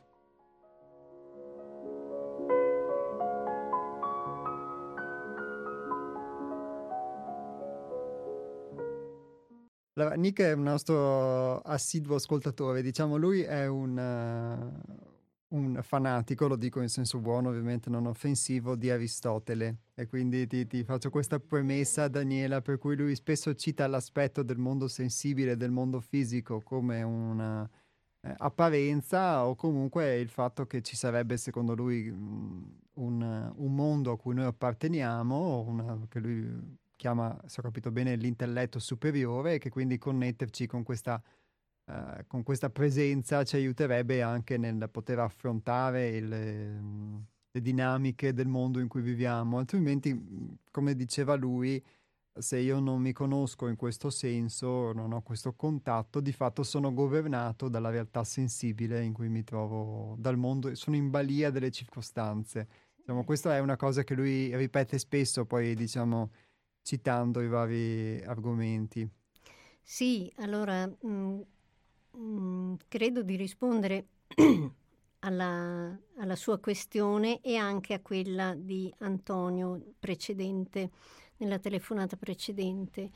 [9.97, 16.57] Allora, Nick è un nostro assiduo ascoltatore, diciamo lui è un, uh, un, fanatico, lo
[16.57, 19.77] dico in senso buono ovviamente, non offensivo, di Aristotele.
[19.93, 24.57] E quindi ti, ti, faccio questa premessa Daniela per cui lui spesso cita l'aspetto del
[24.57, 27.69] mondo sensibile, del mondo fisico come una
[28.19, 34.17] eh, apparenza o comunque il fatto che ci sarebbe secondo lui un, un mondo a
[34.17, 39.69] cui noi apparteniamo, una, che lui chiama, se ho capito bene, l'intelletto superiore e che
[39.69, 41.21] quindi connetterci con questa,
[41.85, 48.79] uh, con questa presenza ci aiuterebbe anche nel poter affrontare il, le dinamiche del mondo
[48.79, 49.57] in cui viviamo.
[49.57, 51.83] Altrimenti, come diceva lui,
[52.37, 56.93] se io non mi conosco in questo senso, non ho questo contatto, di fatto sono
[56.93, 62.67] governato dalla realtà sensibile in cui mi trovo, dal mondo, sono in balia delle circostanze.
[62.97, 66.31] Diciamo, questa è una cosa che lui ripete spesso, poi diciamo
[66.85, 69.09] citando i vari argomenti.
[69.81, 71.41] Sì, allora mh, mm,
[72.11, 74.05] mh, mm, credo di rispondere
[75.19, 80.91] alla, alla, sua questione e anche a quella di Antonio precedente,
[81.37, 83.09] nella telefonata precedente.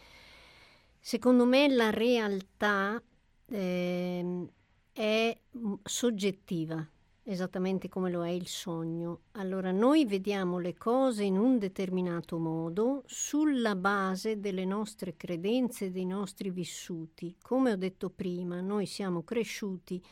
[0.99, 2.99] Secondo me la realtà
[3.45, 4.47] eh,
[4.91, 6.88] è mm, soggettiva,
[7.24, 9.22] esattamente come lo è il sogno.
[9.32, 16.05] Allora noi vediamo le cose in un determinato modo sulla base delle nostre credenze, dei
[16.05, 17.36] nostri vissuti.
[17.41, 20.03] Come ho detto prima, noi siamo cresciuti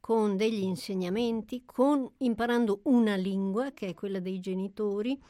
[0.00, 5.20] con degli insegnamenti, con, imparando una lingua, che è quella dei genitori,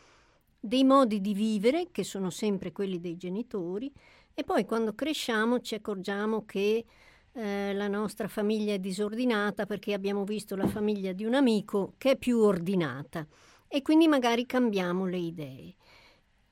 [0.61, 3.91] dei modi di vivere, che sono sempre quelli dei genitori,
[4.35, 6.85] e poi quando cresciamo ci accorgiamo che
[7.37, 12.13] eh, la nostra famiglia è disordinata perché abbiamo visto la famiglia di un amico che
[12.13, 13.27] è più ordinata
[13.69, 15.75] e quindi magari cambiamo le idee.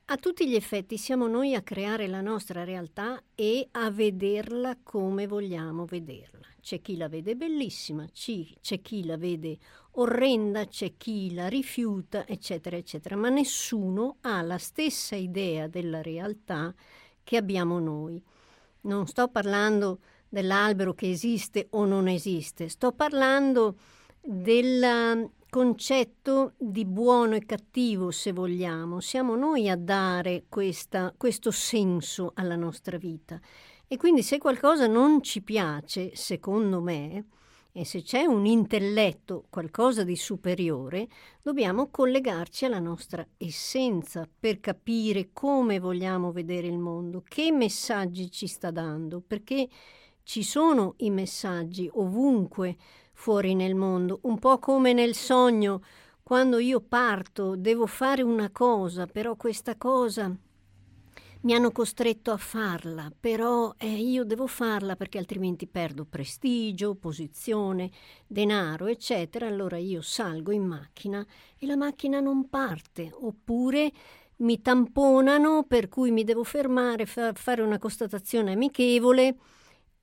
[0.05, 5.25] A tutti gli effetti siamo noi a creare la nostra realtà e a vederla come
[5.25, 6.45] vogliamo vederla.
[6.61, 9.57] C'è chi la vede bellissima, c'è chi la vede
[9.93, 16.71] orrenda, c'è chi la rifiuta, eccetera, eccetera, ma nessuno ha la stessa idea della realtà
[17.23, 18.21] che abbiamo noi.
[18.81, 20.01] Non sto parlando
[20.35, 23.77] dell'albero che esiste o non esiste, sto parlando
[24.21, 28.99] del um, concetto di buono e cattivo, se vogliamo.
[28.99, 33.39] Siamo noi a dare questa, questo senso alla nostra vita.
[33.87, 37.27] E quindi se qualcosa non ci piace, secondo me,
[37.71, 41.07] e se c'è un intelletto, qualcosa di superiore,
[41.41, 48.47] dobbiamo collegarci alla nostra essenza per capire come vogliamo vedere il mondo, che messaggi ci
[48.47, 49.69] sta dando, perché
[50.25, 52.75] ci sono i messaggi ovunque
[53.13, 55.83] fuori nel mondo, un po' come nel sogno,
[56.23, 60.35] quando io parto devo fare una cosa, però questa cosa
[61.41, 67.91] mi hanno costretto a farla, però eh, io devo farla perché altrimenti perdo prestigio, posizione,
[68.25, 69.45] denaro, eccetera.
[69.45, 71.23] Allora io salgo in macchina
[71.59, 73.91] e la macchina non parte, oppure
[74.37, 79.37] mi tamponano per cui mi devo fermare, fa- fare una constatazione amichevole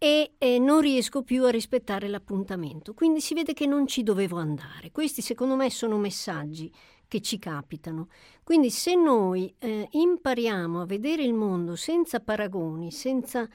[0.03, 2.93] e eh, non riesco più a rispettare l'appuntamento.
[2.93, 4.91] Quindi si vede che non ci dovevo andare.
[4.91, 6.75] Questi secondo me sono messaggi
[7.07, 8.09] che ci capitano.
[8.43, 13.49] Quindi se noi eh, impariamo a vedere il mondo senza paragoni, senza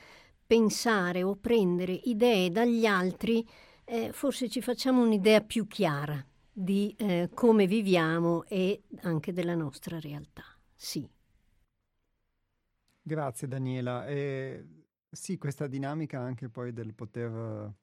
[0.45, 3.45] pensare o prendere idee dagli altri,
[3.84, 10.00] eh, forse ci facciamo un'idea più chiara di eh, come viviamo e anche della nostra
[10.00, 10.45] realtà.
[10.74, 11.06] Sì.
[13.02, 14.08] Grazie Daniela.
[14.08, 14.66] Eh,
[15.18, 17.74] sì, questa dinamica anche poi del poter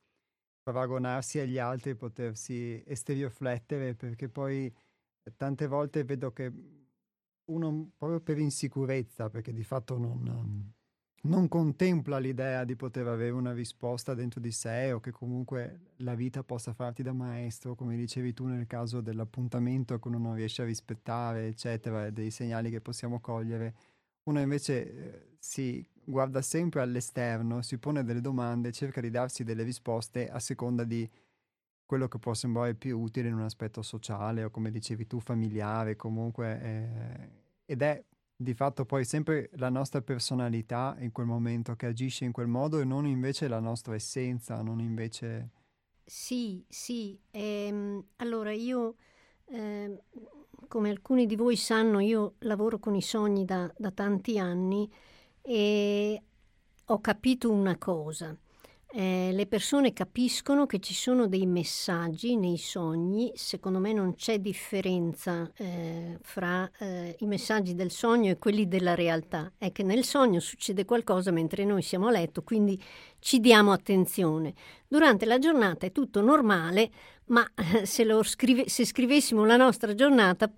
[0.62, 4.72] paragonarsi agli altri, potersi esteriorflettere, perché poi
[5.36, 6.50] tante volte vedo che
[7.46, 10.72] uno proprio per insicurezza, perché di fatto non,
[11.22, 16.14] non contempla l'idea di poter avere una risposta dentro di sé o che comunque la
[16.14, 20.62] vita possa farti da maestro, come dicevi tu nel caso dell'appuntamento che uno non riesce
[20.62, 23.74] a rispettare, eccetera, dei segnali che possiamo cogliere.
[24.22, 29.62] Uno invece eh, si guarda sempre all'esterno, si pone delle domande, cerca di darsi delle
[29.62, 31.08] risposte a seconda di
[31.86, 35.96] quello che può sembrare più utile in un aspetto sociale o come dicevi tu familiare
[35.96, 37.28] comunque eh,
[37.66, 38.02] ed è
[38.36, 42.80] di fatto poi sempre la nostra personalità in quel momento che agisce in quel modo
[42.80, 45.50] e non invece la nostra essenza, non invece...
[46.04, 47.18] Sì, sì.
[47.30, 48.96] Ehm, allora io,
[49.46, 50.02] eh,
[50.68, 54.90] come alcuni di voi sanno, io lavoro con i sogni da, da tanti anni
[55.46, 56.22] e
[56.86, 58.36] ho capito una cosa
[58.96, 64.38] eh, le persone capiscono che ci sono dei messaggi nei sogni, secondo me non c'è
[64.38, 70.04] differenza eh, fra eh, i messaggi del sogno e quelli della realtà, è che nel
[70.04, 72.80] sogno succede qualcosa mentre noi siamo a letto, quindi
[73.18, 74.54] ci diamo attenzione.
[74.86, 76.88] Durante la giornata è tutto normale,
[77.26, 80.48] ma eh, se, scrive, se scrivessimo la nostra giornata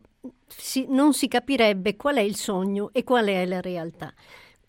[0.47, 4.13] si, non si capirebbe qual è il sogno e qual è la realtà.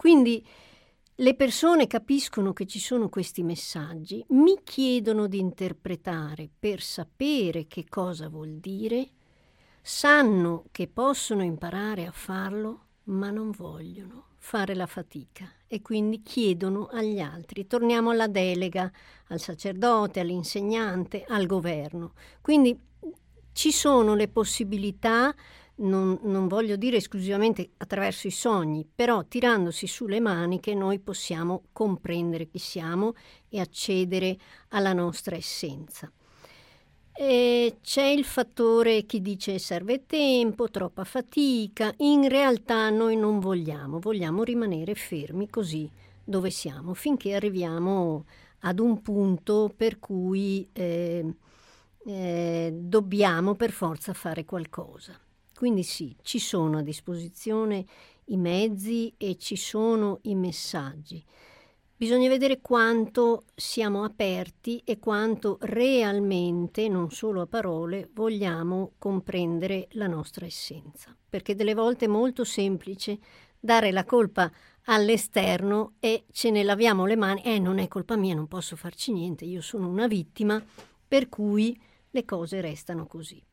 [0.08, 0.42] Quindi
[1.16, 7.84] le persone capiscono che ci sono questi messaggi, mi chiedono di interpretare per sapere che
[7.90, 9.10] cosa vuol dire,
[9.82, 16.86] sanno che possono imparare a farlo, ma non vogliono fare la fatica e quindi chiedono
[16.86, 17.68] agli altri.
[17.68, 18.90] Torniamo alla delega,
[19.28, 22.14] al sacerdote, all'insegnante, al governo.
[22.40, 22.80] Quindi
[23.52, 25.36] ci sono le possibilità
[25.78, 32.48] non, non, voglio dire esclusivamente attraverso i sogni, però tirandosi sulle maniche noi possiamo comprendere
[32.48, 33.14] chi siamo
[33.50, 34.38] e accedere
[34.70, 36.12] alla nostra essenza.
[37.20, 44.00] E c'è il fattore chi dice serve tempo, troppa fatica, in realtà noi non vogliamo,
[44.00, 45.90] vogliamo rimanere fermi così
[46.24, 48.26] dove siamo finché arriviamo
[48.60, 51.26] ad un punto per cui eh,
[52.06, 55.18] eh, dobbiamo per forza fare qualcosa.
[55.58, 57.84] Quindi sì, ci sono a disposizione
[58.26, 61.26] i mezzi e ci sono i messaggi.
[61.96, 70.06] Bisogna vedere quanto siamo aperti e quanto realmente, non solo a parole, vogliamo comprendere la
[70.06, 71.18] nostra essenza.
[71.28, 73.18] Perché delle volte è molto semplice
[73.60, 74.52] dare la colpa
[74.84, 79.12] all'esterno e ce ne laviamo le mani, eh non è colpa mia, non posso farci
[79.12, 80.64] niente, io sono una vittima,
[81.08, 81.76] per cui
[82.12, 83.44] le cose restano così.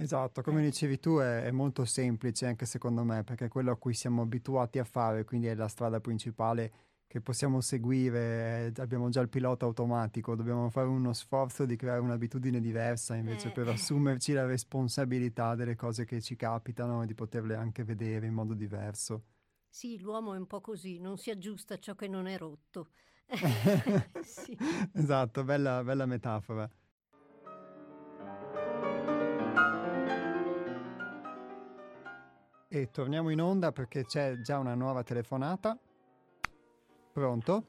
[0.00, 3.76] Esatto, come dicevi tu è, è, molto semplice anche secondo me perché è quello a
[3.76, 6.72] cui siamo abituati a fare, quindi è la strada principale
[7.08, 12.60] che possiamo seguire, abbiamo già il pilota automatico, dobbiamo fare uno sforzo di creare un'abitudine
[12.60, 13.50] diversa invece eh.
[13.50, 18.34] per assumerci la responsabilità delle cose che ci capitano e di poterle anche vedere in
[18.34, 19.24] modo diverso.
[19.68, 22.90] Sì, l'uomo è un po' così, non si aggiusta ciò che non è rotto.
[24.22, 24.56] sì.
[24.92, 26.70] Esatto, bella, bella metafora.
[32.70, 35.74] E torniamo in onda perché c'è già una nuova telefonata.
[37.14, 37.66] Pronto?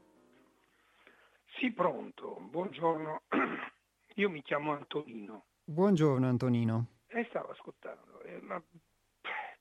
[1.57, 2.37] Sì, pronto.
[2.41, 3.21] Buongiorno.
[4.15, 5.45] Io mi chiamo Antonino.
[5.63, 6.87] Buongiorno Antonino.
[7.07, 8.61] E stavo ascoltando, eh, ma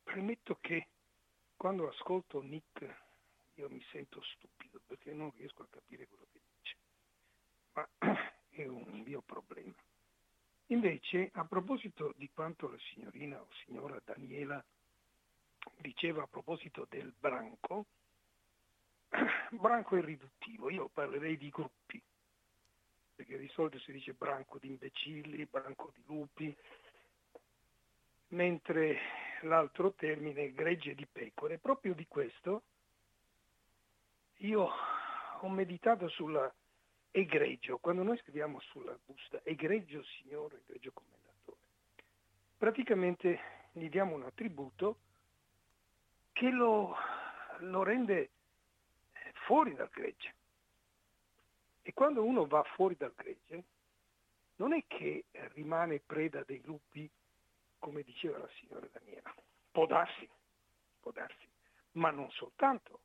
[0.02, 0.88] premetto che
[1.56, 2.84] quando ascolto Nick
[3.54, 6.76] io mi sento stupido perché non riesco a capire quello che dice.
[7.74, 7.88] Ma
[8.50, 9.74] è un mio problema.
[10.66, 14.62] Invece, a proposito di quanto la signorina o signora Daniela
[15.76, 17.86] diceva a proposito del branco,
[19.50, 22.02] branco è riduttivo, io parlerei di gruppi,
[23.14, 26.56] perché di solito si dice branco di imbecilli, branco di lupi,
[28.28, 28.98] mentre
[29.42, 31.58] l'altro termine è gregge di pecore.
[31.58, 32.62] Proprio di questo
[34.38, 34.68] io
[35.40, 36.52] ho meditato sulla
[37.10, 41.58] egregio, quando noi scriviamo sulla busta egregio signore, egregio commendatore,
[42.56, 43.40] praticamente
[43.72, 44.98] gli diamo un attributo
[46.38, 46.94] che lo,
[47.58, 48.30] lo rende
[49.44, 50.34] fuori dal gregge.
[51.82, 53.64] E quando uno va fuori dal gregge,
[54.56, 55.24] non è che
[55.54, 57.10] rimane preda dei lupi,
[57.80, 59.34] come diceva la signora Daniela.
[59.72, 60.28] Può darsi,
[61.00, 61.48] può darsi,
[61.92, 63.00] ma non soltanto,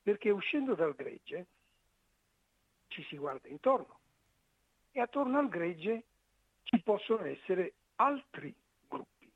[0.00, 1.46] perché uscendo dal gregge
[2.86, 3.98] ci si guarda intorno
[4.92, 6.04] e attorno al gregge
[6.62, 8.54] ci possono essere altri
[8.86, 9.28] gruppi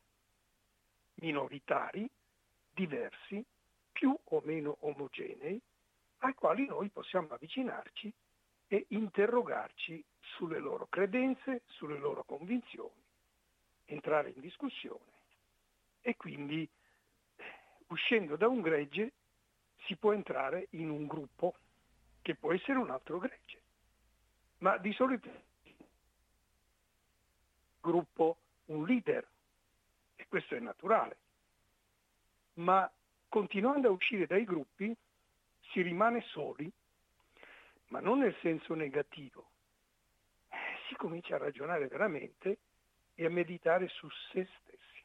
[1.15, 2.09] minoritari
[2.75, 3.45] diversi,
[3.93, 5.61] più o meno omogenei,
[6.19, 8.13] ai quali noi possiamo avvicinarci
[8.69, 13.03] e interrogarci sulle loro credenze, sulle loro convinzioni,
[13.87, 15.11] entrare in discussione.
[16.01, 16.69] E quindi
[17.89, 19.13] uscendo da un gregge
[19.85, 21.55] si può entrare in un gruppo
[22.23, 23.61] che può essere un altro gregge,
[24.59, 25.29] ma di solito
[27.81, 29.29] gruppo un leader
[30.15, 31.22] e questo è naturale
[32.55, 32.91] ma
[33.29, 34.95] continuando a uscire dai gruppi
[35.71, 36.71] si rimane soli,
[37.89, 39.51] ma non nel senso negativo.
[40.49, 40.57] Eh,
[40.89, 42.59] si comincia a ragionare veramente
[43.15, 45.05] e a meditare su se stessi.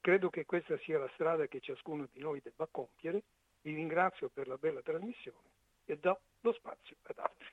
[0.00, 3.22] Credo che questa sia la strada che ciascuno di noi debba compiere.
[3.62, 5.48] Vi ringrazio per la bella trasmissione
[5.86, 7.48] e do lo spazio ad altri.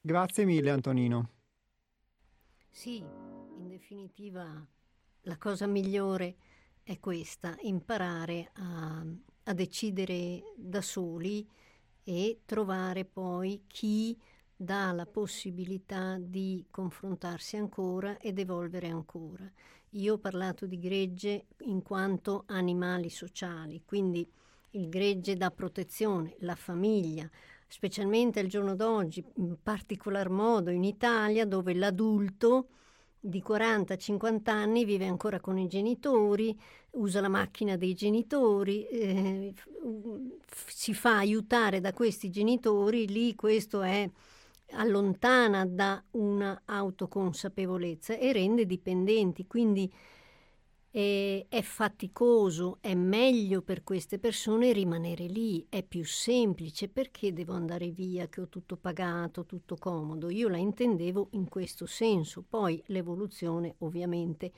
[0.00, 1.30] Grazie mille Antonino.
[2.70, 4.66] Sì, in definitiva
[5.22, 6.36] la cosa migliore
[6.88, 9.04] è questa, imparare a,
[9.44, 11.46] a decidere da soli
[12.02, 14.18] e trovare poi chi
[14.56, 19.44] dà la possibilità di confrontarsi ancora ed evolvere ancora.
[19.90, 24.26] Io ho parlato di gregge in quanto animali sociali, quindi
[24.70, 27.28] il gregge dà protezione, la famiglia,
[27.66, 32.68] specialmente al giorno d'oggi, in particolar modo in Italia dove l'adulto
[33.20, 36.56] di 40-50 anni vive ancora con i genitori,
[36.92, 39.54] usa la macchina dei genitori, eh,
[40.66, 44.08] si fa aiutare da questi genitori, lì questo è
[44.72, 49.90] allontana da una autoconsapevolezza e rende dipendenti, quindi
[50.90, 57.52] è, è faticoso, è meglio per queste persone rimanere lì, è più semplice perché devo
[57.52, 60.30] andare via che ho tutto pagato, tutto comodo.
[60.30, 64.52] Io la intendevo in questo senso, poi l'evoluzione ovviamente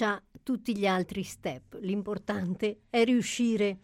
[0.00, 3.78] ha tutti gli altri step, l'importante è riuscire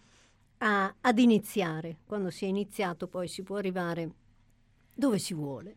[0.59, 4.13] a, ad iniziare, quando si è iniziato poi si può arrivare
[4.93, 5.75] dove si vuole.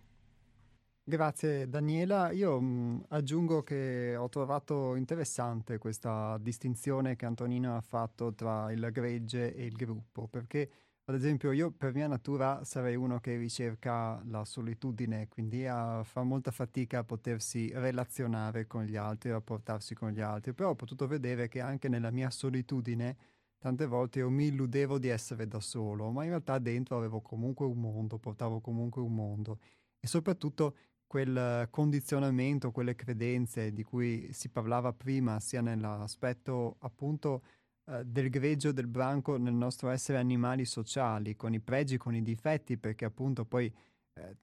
[1.08, 2.32] Grazie Daniela.
[2.32, 8.72] Io mh, mm, aggiungo che ho trovato interessante questa distinzione che Antonino ha fatto tra
[8.72, 10.68] il gregge e il gruppo, perché
[11.06, 16.24] ad esempio io per mia natura sarei uno che ricerca la solitudine, quindi a, fa
[16.24, 20.76] molta fatica a potersi relazionare con gli altri, a rapportarsi con gli altri, però ho
[20.76, 23.16] potuto vedere che anche nella mia solitudine
[23.60, 27.68] tante volte io mi illudevo di essere da solo, ma in realtà dentro avevo comunque
[27.68, 29.60] un mondo, portavo comunque un mondo
[30.00, 30.76] e soprattutto
[31.08, 37.44] quel condizionamento, quelle credenze di cui si parlava prima, sia nell'aspetto appunto
[37.88, 42.24] eh, del greggio del branco nel nostro essere animali sociali, con i pregi, con i
[42.24, 43.72] difetti, perché appunto poi
[44.14, 44.38] eh,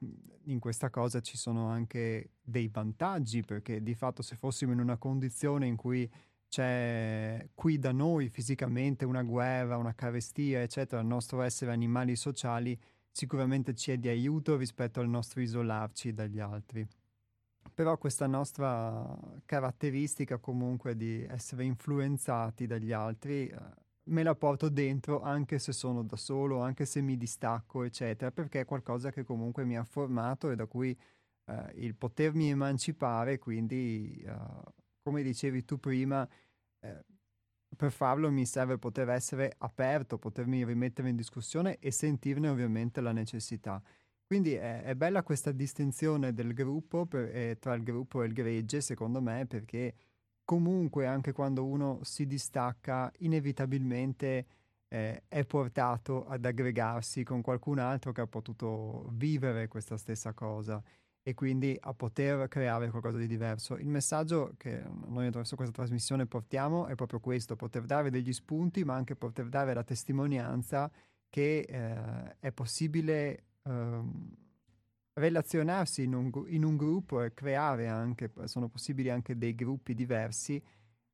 [0.45, 4.97] in questa cosa ci sono anche dei vantaggi, perché di fatto se fossimo in una
[4.97, 6.09] condizione in cui
[6.49, 12.79] c'è qui da noi fisicamente una guerra, una carestia, eccetera, il nostro essere animali sociali,
[13.13, 16.87] sicuramente ci è di aiuto rispetto al nostro isolarci dagli altri.
[17.75, 23.57] Però questa nostra caratteristica comunque di essere influenzati dagli altri eh,
[24.05, 28.61] me la porto dentro anche se sono da solo, anche se mi distacco, eccetera, perché
[28.61, 30.97] è qualcosa che comunque mi ha formato e da cui
[31.47, 34.35] eh, il potermi emancipare, quindi, eh,
[35.03, 36.29] come dicevi tu prima,
[36.81, 37.05] eh,
[37.77, 43.13] per farlo mi serve poter essere aperto, potermi rimettere in discussione e sentirne ovviamente la
[43.13, 43.83] necessità.
[44.27, 48.33] Quindi è, è bella questa distinzione del gruppo per, eh, tra il gruppo e il
[48.33, 49.95] gregge, secondo me, perché
[50.45, 54.47] comunque anche quando uno si distacca, inevitabilmente
[54.89, 60.83] eh, è portato ad aggregarsi con qualcun altro che ha potuto vivere questa stessa cosa
[61.25, 63.77] e quindi a poter creare qualcosa di diverso.
[63.77, 68.85] Il messaggio che noi attraverso questa trasmissione portiamo è proprio questo, poter dare degli spunti,
[68.85, 70.91] ma anche poter dare la testimonianza
[71.29, 74.01] che eh, è possibile eh,
[75.15, 80.63] relazionarsi in un, in un, gruppo e creare anche, sono possibili anche dei gruppi diversi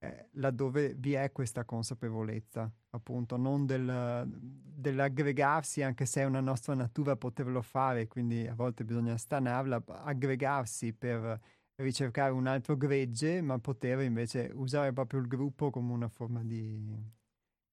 [0.01, 6.75] eh, laddove vi è questa consapevolezza, appunto, non del, dell'aggregarsi, anche se è una nostra
[6.75, 11.41] natura poterlo fare, quindi a volte bisogna stanarla, aggregarsi per
[11.77, 16.97] ricercare un altro gregge, ma poter invece usare proprio il gruppo come una forma di,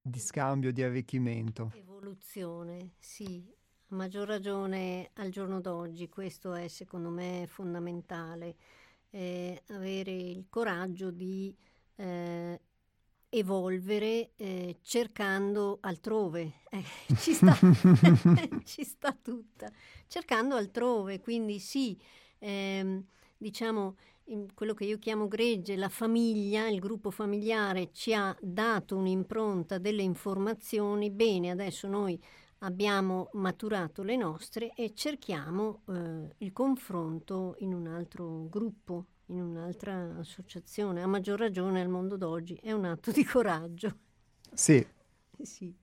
[0.01, 1.71] di scambio, di arricchimento.
[1.75, 3.47] Evoluzione, sì,
[3.87, 8.55] a maggior ragione al giorno d'oggi, questo è secondo me fondamentale,
[9.11, 11.55] eh, avere il coraggio di
[11.95, 12.59] eh,
[13.29, 16.61] evolvere eh, cercando altrove.
[16.69, 16.83] Eh,
[17.17, 17.57] ci, sta,
[18.63, 19.71] ci sta tutta.
[20.07, 21.97] Cercando altrove, quindi sì,
[22.39, 23.03] ehm,
[23.37, 23.95] diciamo
[24.55, 30.01] quello che io chiamo gregge, la famiglia, il gruppo familiare ci ha dato un'impronta delle
[30.01, 32.19] informazioni, bene, adesso noi
[32.59, 40.17] abbiamo maturato le nostre e cerchiamo eh, il confronto in un altro gruppo in un'altra
[40.19, 43.97] associazione, a maggior ragione al mondo d'oggi, è un atto di coraggio.
[44.53, 44.85] Sì.
[45.41, 45.73] sì.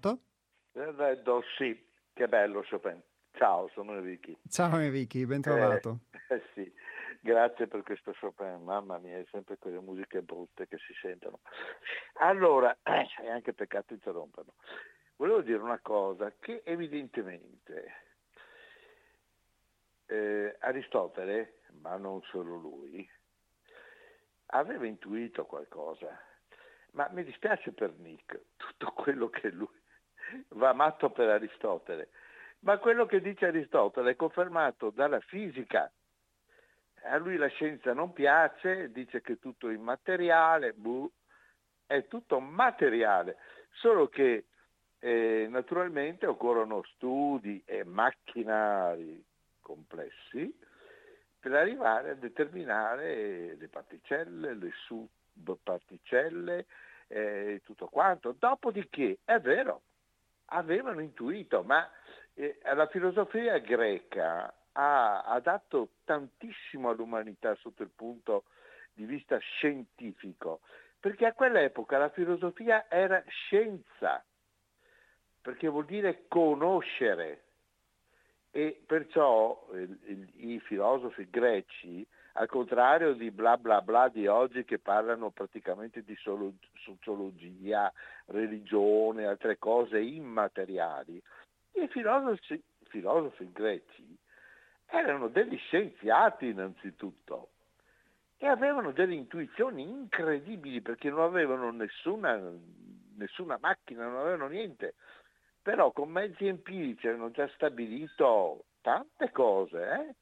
[0.00, 3.00] Do, sì, che bello Chopin.
[3.32, 4.32] Ciao, sono Enrico.
[4.48, 6.00] Ciao Enrico, ben trovato.
[6.28, 6.72] Eh, eh, sì,
[7.20, 11.40] grazie per questo Chopin, mamma mia, è sempre quelle musiche brutte che si sentono.
[12.20, 14.54] Allora, eh, è anche peccato interromperlo.
[15.16, 17.94] Volevo dire una cosa, che evidentemente
[20.06, 23.08] eh, Aristotele, ma non solo lui,
[24.46, 26.18] aveva intuito qualcosa.
[26.92, 29.81] Ma mi dispiace per Nick, tutto quello che lui
[30.50, 32.08] va matto per Aristotele,
[32.60, 35.90] ma quello che dice Aristotele è confermato dalla fisica.
[37.04, 41.10] A lui la scienza non piace, dice che tutto è immateriale, buh,
[41.86, 43.36] è tutto materiale,
[43.70, 44.46] solo che
[45.00, 49.22] eh, naturalmente occorrono studi e macchinari
[49.60, 50.56] complessi
[51.40, 56.66] per arrivare a determinare le particelle, le subparticelle
[57.08, 58.36] eh, tutto quanto.
[58.38, 59.82] Dopodiché, è vero,
[60.52, 61.88] avevano intuito, ma
[62.34, 68.44] eh, la filosofia greca ha, ha dato tantissimo all'umanità sotto il punto
[68.92, 70.60] di vista scientifico,
[71.00, 74.24] perché a quell'epoca la filosofia era scienza,
[75.40, 77.44] perché vuol dire conoscere.
[78.54, 84.78] E perciò il, i filosofi greci, al contrario di bla bla bla di oggi che
[84.78, 86.54] parlano praticamente di solo,
[86.84, 87.92] sociologia,
[88.26, 91.22] religione, altre cose immateriali,
[91.72, 94.16] i filosofi, filosofi greci
[94.86, 97.48] erano degli scienziati innanzitutto
[98.38, 102.40] e avevano delle intuizioni incredibili perché non avevano nessuna,
[103.16, 104.94] nessuna macchina, non avevano niente
[105.62, 110.14] però con mezzi empirici avevano già stabilito tante cose, eh?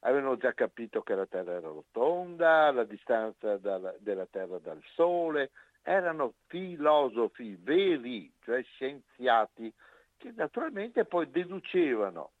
[0.00, 5.50] Avevano già capito che la Terra era rotonda, la distanza dalla, della Terra dal Sole,
[5.82, 9.72] erano filosofi veri, cioè scienziati,
[10.16, 12.32] che naturalmente poi deducevano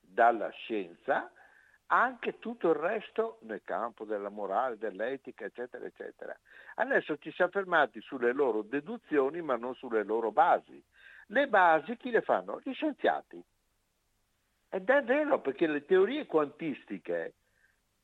[0.00, 1.30] dalla scienza
[1.90, 6.36] anche tutto il resto nel campo della morale, dell'etica, eccetera, eccetera.
[6.76, 10.82] Adesso ci siamo fermati sulle loro deduzioni, ma non sulle loro basi.
[11.28, 12.60] Le basi chi le fanno?
[12.62, 13.42] Gli scienziati.
[14.70, 17.34] Ed è vero perché le teorie quantistiche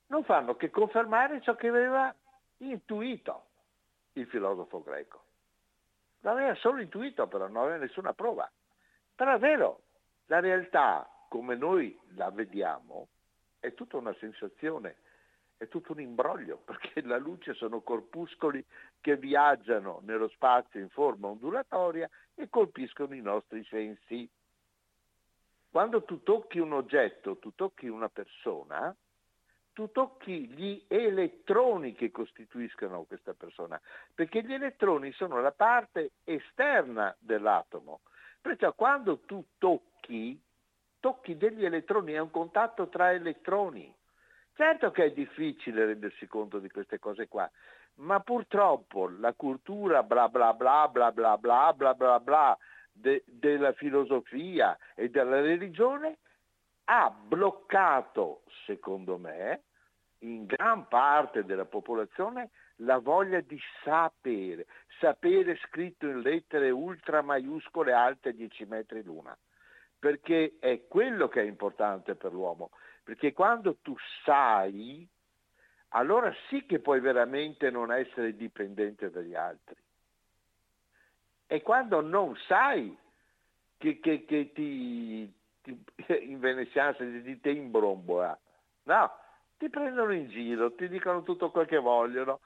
[0.06, 2.14] non fanno che confermare ciò che aveva
[2.58, 3.46] intuito
[4.12, 5.22] il filosofo greco.
[6.20, 8.50] L'aveva solo intuito, però non aveva nessuna prova.
[9.14, 9.82] Però è vero,
[10.26, 13.08] la realtà come noi la vediamo
[13.58, 14.96] è tutta una sensazione,
[15.56, 18.64] è tutto un imbroglio, perché la luce sono corpuscoli
[19.00, 24.28] che viaggiano nello spazio in forma ondulatoria e colpiscono i nostri sensi.
[25.74, 28.94] Quando tu tocchi un oggetto, tu tocchi una persona,
[29.72, 33.80] tu tocchi gli elettroni che costituiscono questa persona,
[34.14, 38.02] perché gli elettroni sono la parte esterna dell'atomo.
[38.40, 40.40] Perciò quando tu tocchi,
[41.00, 43.92] tocchi degli elettroni, è un contatto tra elettroni.
[44.54, 47.50] Certo che è difficile rendersi conto di queste cose qua,
[47.94, 52.58] ma purtroppo la cultura bla bla bla bla bla bla bla bla bla
[52.94, 56.18] de, della filosofia e della religione
[56.84, 59.62] ha bloccato, secondo me,
[60.20, 64.66] in gran parte della popolazione la voglia di sapere,
[64.98, 69.36] sapere scritto in lettere ultra maiuscole alte 10 metri l'una,
[69.98, 72.70] perché è quello che è importante per l'uomo,
[73.02, 75.06] perché quando tu sai,
[75.90, 79.76] allora sì che puoi veramente non essere dipendente dagli altri.
[81.54, 82.98] E quando non sai
[83.78, 85.32] che, che, che ti,
[85.62, 85.84] ti,
[86.28, 88.36] in veneziano si dice te imbrombola,
[88.82, 89.12] no,
[89.56, 92.40] ti prendono in giro, ti dicono tutto quel che vogliono,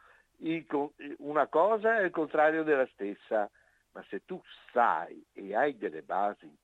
[1.20, 3.50] una cosa è il contrario della stessa,
[3.92, 4.38] ma se tu
[4.72, 6.54] sai e hai delle basi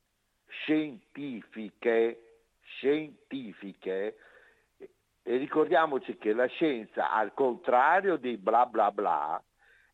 [0.47, 4.19] scientifiche, scientifiche,
[4.77, 9.43] e ricordiamoci che la scienza, al contrario dei bla bla bla,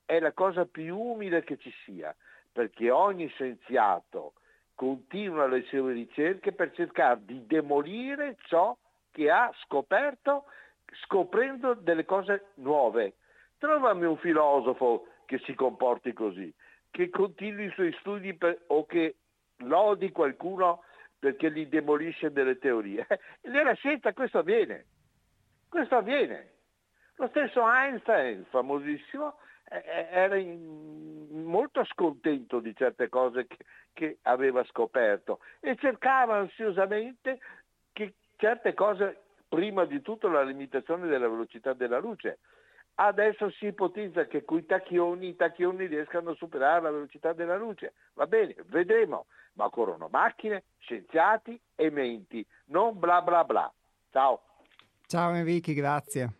[0.04, 2.12] è la cosa più umile che ci sia,
[2.52, 4.34] perché ogni scienziato
[4.74, 8.76] continua le sue ricerche per cercare di demolire ciò
[9.10, 10.44] che ha scoperto
[11.04, 13.14] scoprendo delle cose nuove.
[13.58, 16.52] Trovami un filosofo che si comporti così,
[16.90, 19.16] che continui i suoi studi per, o che
[19.58, 20.82] lodi qualcuno
[21.18, 23.06] perché gli demolisce delle teorie.
[23.42, 24.86] Nella scienza questo avviene.
[25.68, 26.54] Questo avviene.
[27.16, 29.36] Lo stesso Einstein, famosissimo,
[29.70, 30.36] era
[31.30, 33.56] molto scontento di certe cose che,
[33.92, 37.38] che, aveva scoperto e cercava ansiosamente
[37.92, 42.38] che certe cose, prima di tutto la limitazione della velocità della luce,
[43.02, 47.56] Adesso si ipotizza che con i tacchioni, i tacchioni riescano a superare la velocità della
[47.56, 47.94] luce.
[48.12, 49.24] Va bene, vedremo.
[49.54, 53.72] Ma corrono macchine, scienziati e menti, non bla bla bla.
[54.10, 54.42] Ciao.
[55.06, 56.39] Ciao Enrico, grazie.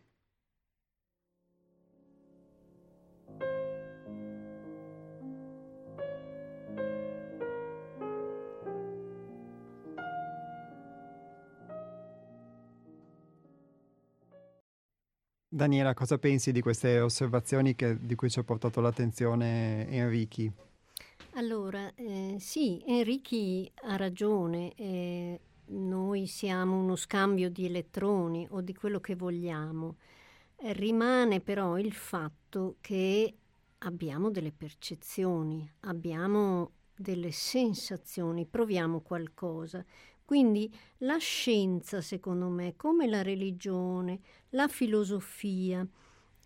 [15.53, 20.49] Daniela, cosa pensi di queste osservazioni che, di cui ci ha portato l'attenzione Enrichi?
[21.33, 24.73] Allora, eh, sì, Enrichi ha ragione.
[24.77, 25.41] Eh,
[25.71, 29.97] noi siamo uno scambio di elettroni o di quello che vogliamo.
[30.55, 33.35] Eh, rimane però il fatto che
[33.79, 39.85] abbiamo delle percezioni, abbiamo delle sensazioni, proviamo qualcosa.
[40.31, 44.21] Quindi la scienza, secondo me, come la religione,
[44.51, 45.85] la filosofia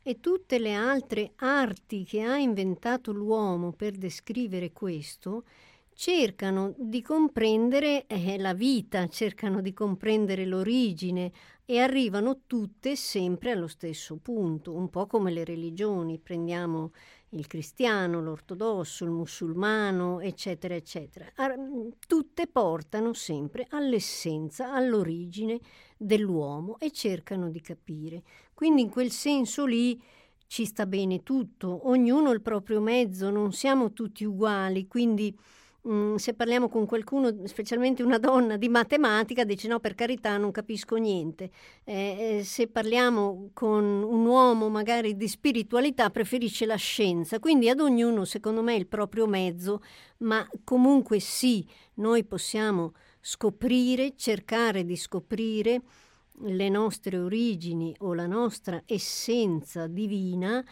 [0.02, 5.44] e tutte le altre arti che ha inventato l'uomo per descrivere questo,
[5.92, 11.30] cercano di comprendere eh, la vita, cercano di comprendere l'origine
[11.66, 16.18] e arrivano tutte sempre allo stesso punto, un po' come le religioni.
[16.18, 16.92] Prendiamo
[17.34, 21.26] il cristiano, l'ortodosso, il musulmano, eccetera, eccetera.
[22.06, 25.60] Tutte portano sempre all'essenza, all'origine
[25.96, 28.22] dell'uomo e cercano di capire.
[28.54, 30.00] Quindi in quel senso lì
[30.46, 35.36] ci sta bene tutto, ognuno il proprio mezzo, non siamo tutti uguali, quindi
[35.86, 40.50] Mm, se parliamo con qualcuno, specialmente una donna di matematica, dice no, per carità, non
[40.50, 41.50] capisco niente.
[41.84, 47.38] Eh, eh, se parliamo con un uomo magari di spiritualità, preferisce la scienza.
[47.38, 49.82] Quindi ad ognuno, secondo me, il proprio mezzo,
[50.18, 51.66] ma comunque sì,
[51.96, 55.82] noi possiamo scoprire, cercare di scoprire
[56.46, 60.64] le nostre origini o la nostra essenza divina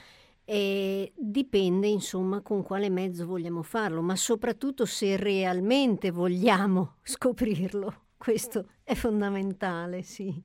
[0.44, 8.06] e dipende insomma con quale mezzo vogliamo farlo, ma soprattutto se realmente vogliamo scoprirlo.
[8.16, 10.42] Questo è fondamentale, sì.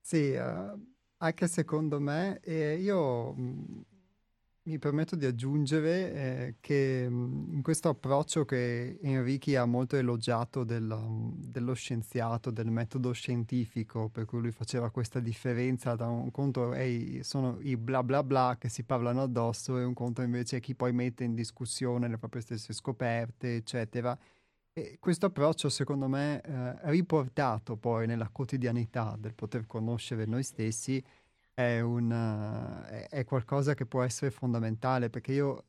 [0.00, 0.80] Sì, uh,
[1.18, 3.84] anche secondo me, eh, io mh,
[4.68, 10.94] mi permetto di aggiungere eh, che in questo approccio che Enrichi ha molto elogiato del,
[11.36, 17.20] dello scienziato, del metodo scientifico, per cui lui faceva questa differenza da un conto è,
[17.22, 20.74] sono i bla bla bla che si parlano addosso e un conto invece è chi
[20.74, 24.16] poi mette in discussione le proprie stesse scoperte, eccetera.
[24.74, 31.02] E questo approccio, secondo me, eh, riportato poi nella quotidianità del poter conoscere noi stessi,
[31.58, 35.64] è, una, è, qualcosa che può essere fondamentale perché io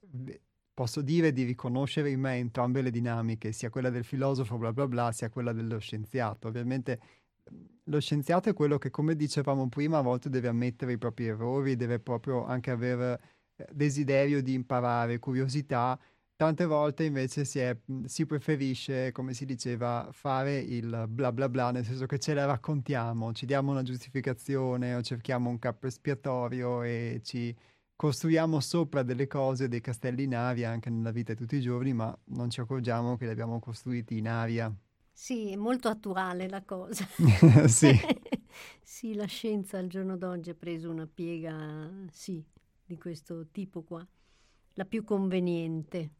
[0.72, 4.88] posso dire di riconoscere in me entrambe le dinamiche, sia quella del filosofo bla bla
[4.88, 6.48] bla, sia quella dello scienziato.
[6.48, 7.00] Ovviamente
[7.86, 11.76] lo scienziato è quello che, come dicevamo prima, a volte deve ammettere i propri errori,
[11.76, 13.20] deve proprio anche avere
[13.56, 16.00] eh, desiderio di imparare, curiosità,
[16.40, 21.50] Tante volte invece si, è, mhmm, si, preferisce, come si diceva, fare il bla bla
[21.50, 25.88] bla, nel senso che ce la raccontiamo, ci diamo una giustificazione o cerchiamo un capo
[25.88, 27.54] espiatorio e ci
[27.94, 31.92] costruiamo sopra delle cose, dei castelli in aria anche nella vita di tutti i giorni,
[31.92, 34.74] ma non ci accorgiamo che li abbiamo costruiti in aria.
[35.12, 37.06] Sì, è molto attuale la cosa.
[37.68, 37.92] sì.
[38.82, 42.42] sì, la scienza al giorno d'oggi ha preso una piega, sì,
[42.86, 44.08] di questo tipo qua,
[44.76, 46.14] la più conveniente.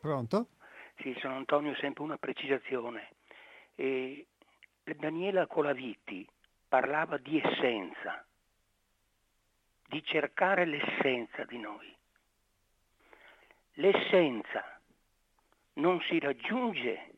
[0.00, 0.48] Pronto?
[0.96, 3.10] Sì, sono Antonio, sempre una precisazione.
[3.74, 4.26] E
[4.82, 6.28] Daniela Colaviti
[6.68, 8.24] parlava di essenza,
[9.86, 11.96] di cercare l'essenza di noi.
[13.74, 14.80] L'essenza
[15.74, 17.14] non si raggiunge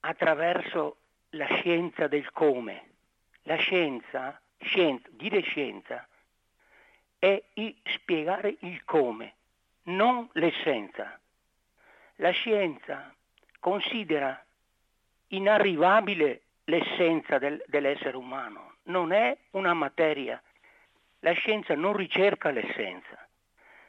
[0.00, 0.97] attraverso
[1.30, 2.84] la scienza del come.
[3.42, 6.06] La scienza, scienza dire scienza,
[7.18, 7.42] è
[7.84, 9.34] spiegare il come
[9.84, 11.18] non l'essenza.
[12.16, 13.14] La scienza
[13.58, 14.44] considera
[15.28, 20.40] inarrivabile l'essenza del, dell'essere umano, non è una materia.
[21.20, 23.26] La scienza non ricerca l'essenza.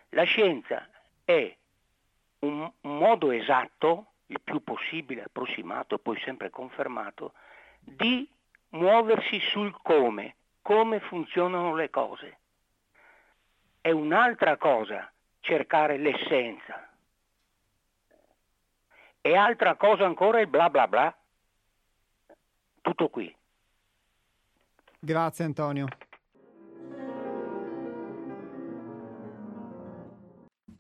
[0.10, 0.90] La scienza
[1.24, 1.56] è
[2.40, 7.34] un modo esatto, il più possibile approssimato e poi sempre confermato,
[7.80, 8.30] di
[8.70, 12.38] muoversi sul come, come funzionano le cose.
[13.82, 16.88] È un'altra cosa cercare l'essenza.
[19.22, 21.18] E altra cosa ancora il bla bla bla.
[22.82, 23.36] Tutto qui.
[25.00, 25.88] Grazie Antonio.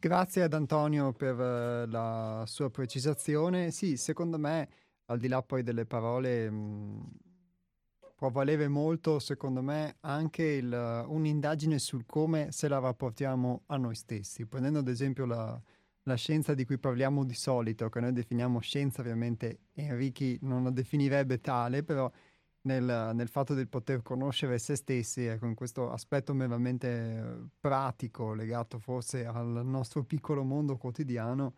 [0.01, 3.69] Grazie ad Antonio per uh, la sua precisazione.
[3.69, 4.69] Sì, secondo me,
[5.07, 7.09] al di là poi delle parole, mh,
[8.15, 13.75] può valere molto, secondo me, anche il, uh, un'indagine sul come se la rapportiamo a
[13.75, 14.45] noi stessi.
[14.45, 15.61] Prendendo ad esempio la,
[16.03, 20.71] la scienza di cui parliamo di solito, che noi definiamo scienza, ovviamente Enrichi non la
[20.71, 22.09] definirebbe tale, però
[22.61, 28.79] nel, nel, fatto del poter conoscere se stessi, ecco, in questo aspetto meramente pratico, legato
[28.79, 31.53] forse al nostro piccolo mondo quotidiano,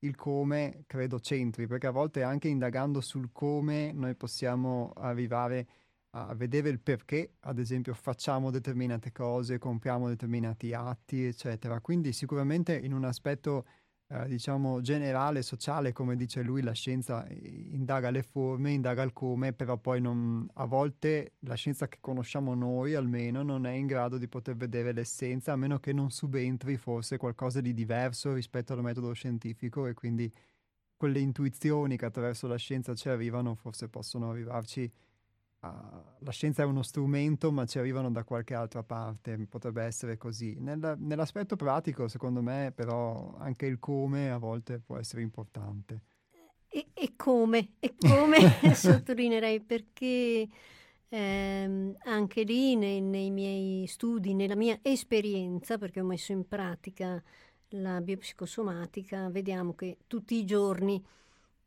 [0.00, 5.66] il come credo c'entri, perché a volte anche indagando sul come noi possiamo arrivare
[6.10, 11.80] a vedere il perché, ad esempio, facciamo determinate cose, compiamo determinati atti, eccetera.
[11.80, 13.66] Quindi sicuramente in un aspetto
[14.08, 19.52] eh, diciamo generale, sociale, come dice lui, la scienza indaga le forme, indaga il come,
[19.52, 24.16] però poi non, a volte la scienza che conosciamo noi almeno non è in grado
[24.18, 28.82] di poter vedere l'essenza, a meno che non subentri forse qualcosa di diverso rispetto al
[28.82, 30.32] metodo scientifico e quindi
[30.96, 34.90] quelle intuizioni che attraverso la scienza ci arrivano forse possono arrivarci
[36.18, 40.56] la scienza è uno strumento, ma ci arrivano da qualche altra parte, potrebbe essere così.
[40.58, 46.00] Nel, nell'aspetto pratico, secondo me, però, anche il come a volte può essere importante.
[46.68, 47.74] E, e come?
[47.78, 48.36] E come
[48.74, 50.48] sottolineerei perché
[51.08, 57.22] ehm, anche lì nei, nei miei studi, nella mia esperienza, perché ho messo in pratica
[57.70, 61.02] la biopsicosomatica, vediamo che tutti i giorni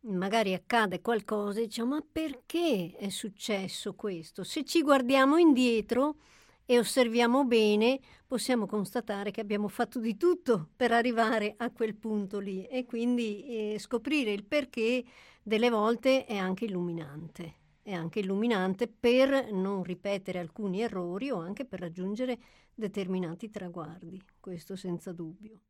[0.02, 4.44] magari accade qualcosa e diciamo ma perché è successo questo?
[4.44, 6.18] Se ci guardiamo indietro
[6.66, 12.40] e osserviamo bene, possiamo constatare che abbiamo fatto di tutto per arrivare a quel punto
[12.40, 15.04] lì e quindi eh, scoprire il perché
[15.42, 17.56] delle volte è anche illuminante.
[17.82, 22.38] È anche illuminante per non ripetere alcuni errori o anche per raggiungere
[22.76, 25.62] determinati traguardi, questo senza dubbio.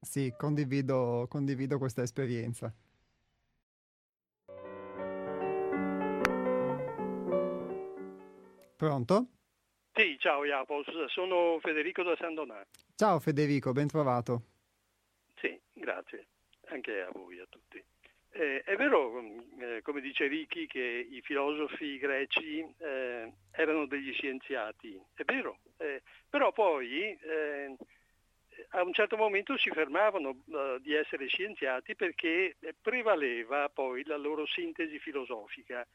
[0.00, 2.74] Sì, condivido, condivido questa esperienza.
[8.76, 9.26] Pronto?
[9.94, 12.68] Sì, ciao Iapos, sono Federico da San Donato.
[12.94, 14.42] Ciao Federico, ben trovato.
[15.36, 16.26] Sì, grazie,
[16.66, 17.82] anche a voi, a tutti.
[18.32, 19.18] Eh, è vero,
[19.58, 26.02] eh, come dice Ricchi, che i filosofi greci eh, erano degli scienziati, è vero, eh,
[26.28, 27.74] però poi eh,
[28.70, 30.42] a un certo momento si fermavano
[30.80, 35.86] di essere scienziati perché prevaleva poi la loro sintesi filosofica.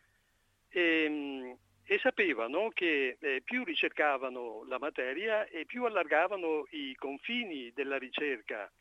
[0.67, 7.71] E, ehm, e sapevano che eh, più ricercavano la materia e più allargavano i confini
[7.73, 8.71] della ricerca,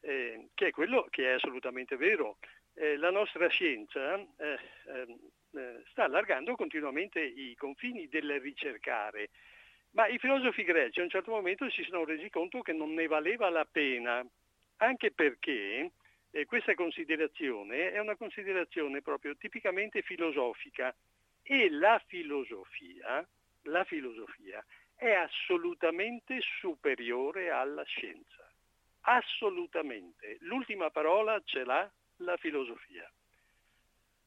[0.00, 2.38] eh, che è quello che è assolutamente vero.
[2.74, 5.18] Eh, la nostra scienza eh, ehm,
[5.54, 9.30] eh, sta allargando continuamente i confini del ricercare,
[9.90, 13.06] ma i filosofi greci a un certo momento si sono resi conto che non ne
[13.06, 14.24] valeva la pena,
[14.78, 15.90] anche perché
[16.30, 20.94] eh, questa considerazione è una considerazione proprio tipicamente filosofica
[21.42, 23.26] e la filosofia,
[23.62, 24.64] la filosofia
[24.94, 28.48] è assolutamente superiore alla scienza.
[29.00, 30.36] Assolutamente.
[30.40, 33.10] L'ultima parola ce l'ha la filosofia.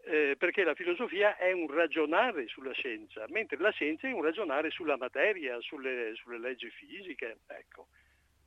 [0.07, 4.69] Eh, perché la filosofia è un ragionare sulla scienza, mentre la scienza è un ragionare
[4.69, 7.39] sulla materia, sulle, sulle leggi fisiche.
[7.47, 7.87] Ecco.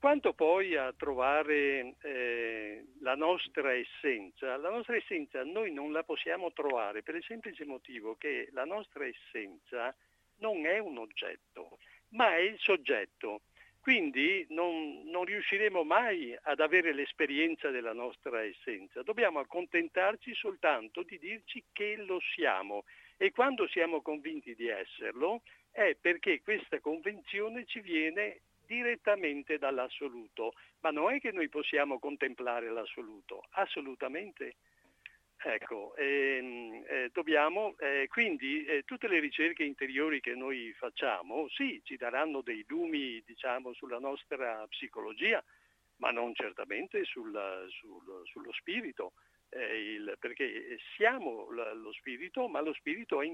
[0.01, 6.53] Quanto poi a trovare eh, la nostra essenza, la nostra essenza noi non la possiamo
[6.53, 9.93] trovare per il semplice motivo che la nostra essenza
[10.37, 11.79] non è un oggetto,
[12.11, 13.41] ma è il soggetto.
[13.81, 21.19] Quindi non, non riusciremo mai ad avere l'esperienza della nostra essenza, dobbiamo accontentarci soltanto di
[21.19, 22.85] dirci che lo siamo.
[23.17, 25.43] E quando siamo convinti di esserlo
[25.73, 32.71] è perché questa convinzione ci viene direttamente dall'assoluto, ma non è che noi possiamo contemplare
[32.71, 34.57] l'assoluto, assolutamente.
[35.41, 41.81] Ecco, ehm, eh, dobbiamo, eh, quindi eh, tutte le ricerche interiori che noi facciamo, sì,
[41.85, 45.43] ci daranno dei lumi, diciamo, sulla nostra psicologia,
[45.99, 47.33] ma non certamente sul,
[47.71, 49.12] sul, sullo spirito,
[49.51, 53.33] eh, il, perché siamo lo spirito, ma lo spirito è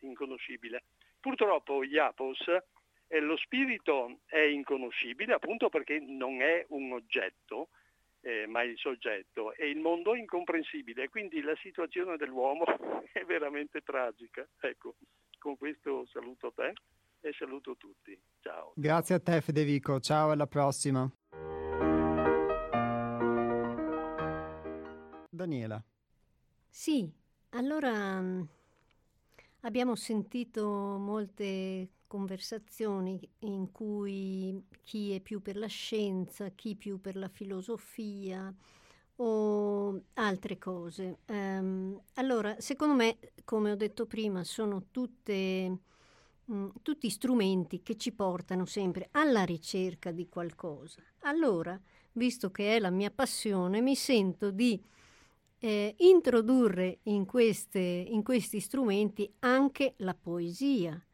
[0.00, 0.82] inconoscibile.
[1.20, 2.44] Purtroppo Iapos
[3.06, 7.68] e lo spirito è inconoscibile appunto perché non è un oggetto,
[8.20, 12.64] eh, ma il soggetto, e il mondo è incomprensibile, quindi la situazione dell'uomo
[13.12, 14.46] è veramente tragica.
[14.60, 14.96] Ecco,
[15.38, 16.72] con questo saluto te
[17.20, 18.18] e saluto tutti.
[18.40, 18.72] Ciao.
[18.74, 21.10] Grazie a te Federico, ciao alla prossima.
[25.28, 25.82] Daniela.
[26.68, 27.10] Sì,
[27.50, 28.42] allora mm,
[29.60, 30.66] abbiamo sentito
[30.98, 38.54] molte conversazioni in cui chi è più per la scienza, chi più per la filosofia
[39.16, 41.18] o altre cose.
[41.26, 45.78] Um, allora, secondo me, come ho detto prima, sono tutte,
[46.44, 51.02] mh, mm, tutti strumenti che ci portano sempre alla ricerca di qualcosa.
[51.22, 51.76] Allora,
[52.12, 54.80] visto che è la mia passione, mi sento di
[55.58, 61.04] eh, introdurre in, queste, in questi strumenti anche la poesia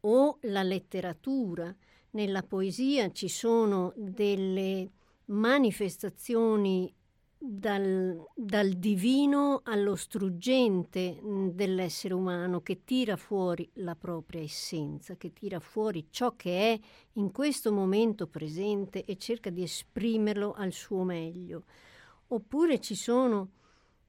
[0.00, 1.74] o la letteratura.
[2.10, 4.90] Nella poesia ci sono delle
[5.26, 6.92] manifestazioni
[7.40, 11.20] dal, dal, divino allo struggente
[11.52, 16.80] dell'essere umano che tira fuori la propria essenza, che tira fuori ciò che è
[17.12, 21.64] in questo momento presente e cerca di esprimerlo al suo meglio.
[22.28, 23.50] Oppure ci sono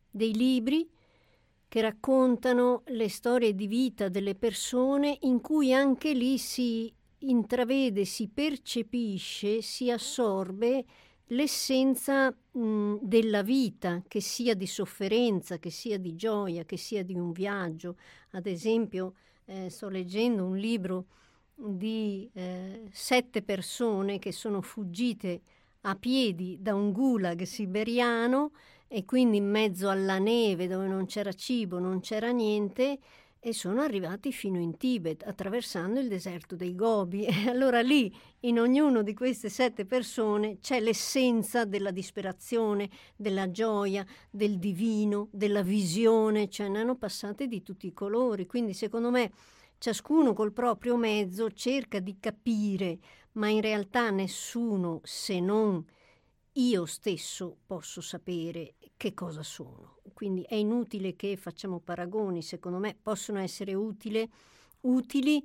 [0.10, 0.90] dei libri
[1.70, 8.28] che raccontano le storie di vita delle persone in cui anche lì si intravede, si
[8.28, 10.84] percepisce, si assorbe
[11.28, 17.14] l'essenza mh, della vita, che sia di sofferenza, che sia di gioia, che sia di
[17.14, 17.98] un viaggio.
[18.32, 19.14] Ad esempio,
[19.46, 21.06] eh, sto leggendo un libro
[21.54, 25.42] di eh, sette persone che sono fuggite
[25.82, 28.52] a piedi da un gulag siberiano
[28.92, 32.98] e quindi in mezzo alla neve dove non c'era cibo, non c'era niente
[33.42, 37.24] e sono arrivati fino in Tibet attraversando il deserto dei Gobi.
[37.30, 44.04] E allora lì in ognuno di queste sette persone c'è l'essenza della disperazione, della gioia,
[44.32, 49.32] del divino, della visione, cioè ne hanno passate di tutti i colori, quindi secondo me
[49.78, 52.98] ciascuno col proprio mezzo cerca di capire,
[53.34, 55.86] ma in realtà nessuno se non
[56.54, 60.00] io stesso posso sapere che cosa sono.
[60.14, 64.30] Quindi è inutile che facciamo paragoni, secondo me possono essere utile,
[64.82, 65.42] utili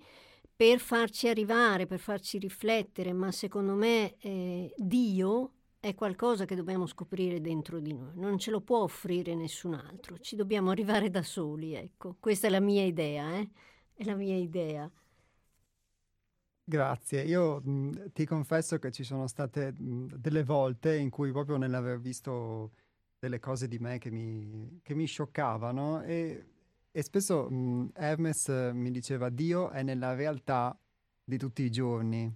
[0.56, 6.86] per farci arrivare, per farci riflettere, ma secondo me eh, Dio è qualcosa che dobbiamo
[6.86, 11.22] scoprire dentro di noi, non ce lo può offrire nessun altro, ci dobbiamo arrivare da
[11.22, 12.16] soli, ecco.
[12.18, 13.48] Questa è la mia idea, eh?
[13.94, 14.90] È la mia idea.
[16.66, 21.56] Grazie, io mh, ti confesso che ci sono state mh, delle volte in cui proprio
[21.58, 22.72] nell'aver visto
[23.24, 26.44] delle cose di me che mi, che mi scioccavano e,
[26.90, 30.78] e spesso mh, Hermes mi diceva Dio è nella realtà
[31.24, 32.30] di tutti i giorni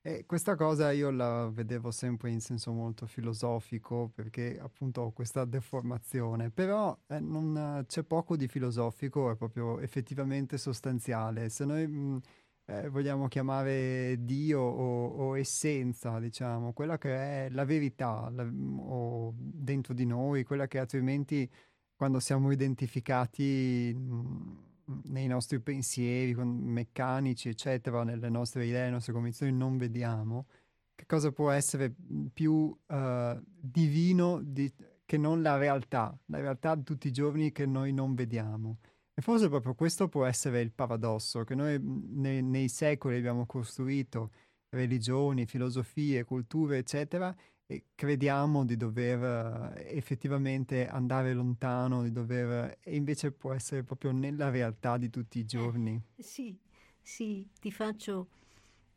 [0.00, 5.44] e questa cosa io la vedevo sempre in senso molto filosofico perché appunto ho questa
[5.44, 11.48] deformazione, però eh, non, c'è poco di filosofico, è proprio effettivamente sostanziale.
[11.48, 12.20] Se noi mh,
[12.66, 19.92] eh, vogliamo chiamare Dio o, o, essenza, diciamo, quella che è la verità la, dentro
[19.92, 21.50] di noi, quella che altrimenti
[21.94, 24.72] quando siamo identificati mh,
[25.04, 30.46] nei nostri pensieri, meccanici, eccetera, nelle nostre idee, nelle nostre convinzioni, non vediamo,
[30.94, 31.94] che cosa può essere
[32.32, 34.72] più uh, divino di,
[35.04, 38.78] che non la realtà, la realtà di tutti i giorni che noi non vediamo.
[39.16, 44.32] E forse proprio questo può essere il paradosso, che noi nei, nei secoli abbiamo costruito
[44.70, 47.34] religioni, filosofie, culture, eccetera,
[47.66, 52.78] e crediamo di dover uh, effettivamente andare lontano, di dover...
[52.80, 56.02] e invece può essere proprio nella realtà di tutti i giorni.
[56.16, 56.58] Eh, sì,
[57.00, 58.28] sì, ti faccio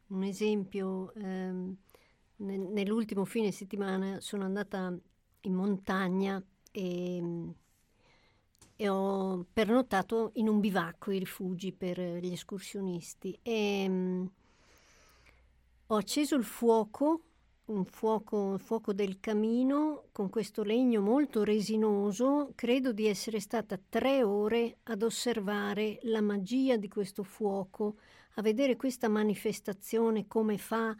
[0.07, 1.11] un esempio.
[1.15, 1.77] Um,
[2.37, 4.95] nell'ultimo fine settimana sono andata
[5.41, 7.53] in montagna e
[8.77, 13.37] e ho pernottato in un bivacco, i rifugi per gli escursionisti.
[13.41, 14.31] E, um,
[15.87, 17.21] ho acceso il fuoco,
[17.65, 22.51] un fuoco, il fuoco del camino, con questo legno molto resinoso.
[22.53, 27.97] Credo di essere stata tre ore ad osservare la magia di questo fuoco,
[28.35, 30.95] a vedere questa manifestazione, come fa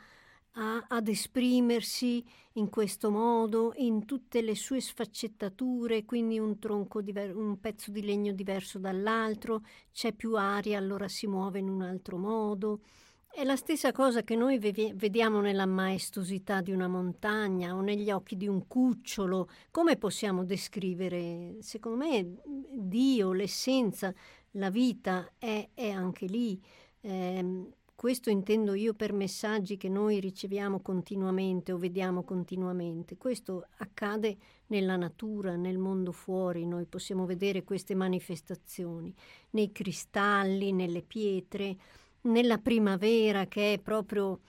[0.57, 2.23] a, ad esprimersi
[2.53, 6.57] in questo modo, in tutte le sue sfaccettature, quindi un
[7.03, 9.61] diver- un pezzo di legno diverso dall'altro,
[9.91, 12.81] c'è più aria, allora si muove in un altro modo.
[13.29, 18.09] È la stessa cosa che noi ve- vediamo nella maestosità di una montagna o negli
[18.09, 19.49] occhi di un cucciolo.
[19.69, 21.57] Come possiamo descrivere?
[21.59, 22.38] Secondo me
[22.71, 24.11] Dio, l'essenza,
[24.51, 26.59] la vita è, è anche lì.
[27.01, 33.17] Eh, questo intendo io per messaggi che noi riceviamo continuamente o vediamo continuamente.
[33.17, 34.37] Questo accade
[34.67, 39.11] nella natura, nel mondo fuori, noi possiamo vedere queste manifestazioni
[39.49, 41.75] nei cristalli, nelle pietre,
[42.21, 44.41] nella primavera che è proprio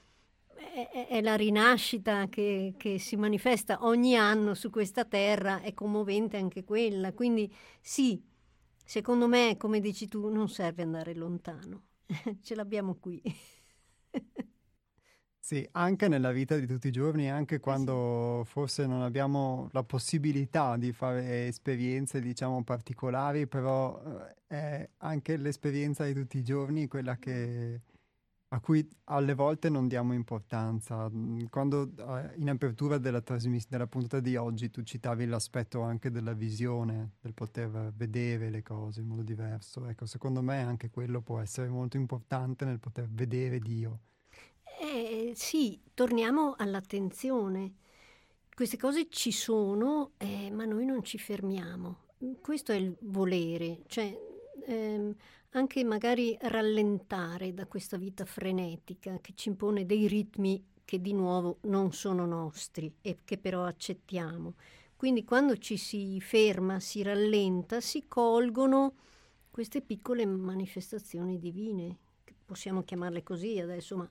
[0.54, 6.36] è, è la rinascita che, che, si manifesta ogni anno su questa terra, è commovente
[6.36, 7.14] anche quella.
[7.14, 7.50] Quindi
[7.80, 8.22] sì,
[8.84, 11.84] secondo me, come dici tu, non serve andare lontano
[12.43, 13.22] ce l'abbiamo qui.
[15.40, 18.51] Sì, anche nella vita di tutti i giorni, anche Eh quando sì.
[18.51, 26.05] forse non abbiamo la possibilità di fare esperienze, diciamo, particolari, però eh, è anche l'esperienza
[26.05, 27.80] di tutti i giorni quella che,
[28.50, 31.08] a cui alle volte non diamo importanza.
[31.10, 36.10] Mm, Quando eh, in apertura della, trasmis- della puntata di oggi tu citavi l'aspetto anche
[36.10, 41.20] della visione, del poter vedere le cose in modo diverso, ecco, secondo me anche quello
[41.20, 44.00] può essere molto importante nel poter vedere Dio.
[44.80, 47.74] Eh, sì, torniamo all'attenzione.
[48.54, 52.06] Queste cose ci sono, eh, ma noi non ci fermiamo.
[52.40, 54.16] Questo è il volere, cioè
[54.66, 55.14] ehm,
[55.51, 61.59] anche magari rallentare da questa vita frenetica che ci impone dei ritmi che di nuovo
[61.62, 64.55] non sono nostri e che però accettiamo.
[64.97, 68.94] Quindi quando ci si ferma, si rallenta, si colgono
[69.51, 71.97] queste piccole manifestazioni divine,
[72.44, 74.10] possiamo chiamarle così adesso, ma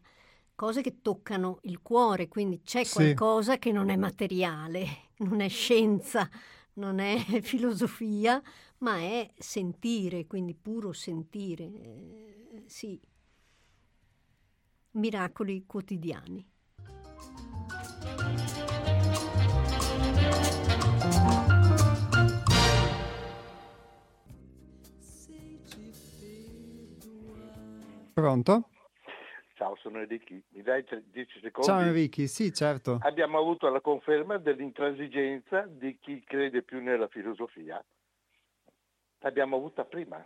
[0.55, 2.93] cose che toccano il cuore, quindi c'è Sì.
[2.93, 4.85] qualcosa che non è materiale,
[5.17, 6.29] non è scienza,
[6.77, 8.41] non è filosofia,
[8.79, 11.63] ma è sentire, quindi puro sentire.
[11.65, 12.99] Eh, sì,
[14.91, 16.45] miracoli quotidiani.
[28.13, 28.69] Pronto?
[29.57, 30.39] Ciao, sono Enrichi.
[30.49, 31.67] Mi dai 10 secondi?
[31.67, 32.99] Ciao Enrico, sì, certo.
[33.01, 37.83] Abbiamo avuto la conferma dell'intransigenza di chi crede più nella filosofia.
[39.17, 40.23] L'abbiamo avuta prima.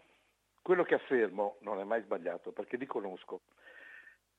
[0.61, 3.43] Quello che affermo non è mai sbagliato perché li conosco.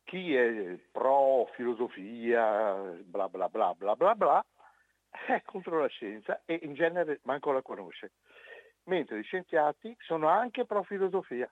[0.05, 4.45] Chi è pro filosofia, bla bla bla bla bla bla,
[5.27, 8.13] è contro la scienza e in genere manco la conosce.
[8.85, 11.51] Mentre gli scienziati sono anche pro filosofia.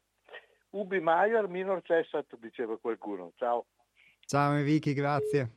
[0.73, 3.33] Ubi maior minor cessat, diceva qualcuno.
[3.37, 3.67] Ciao.
[4.27, 5.55] Ciao Enrico, grazie.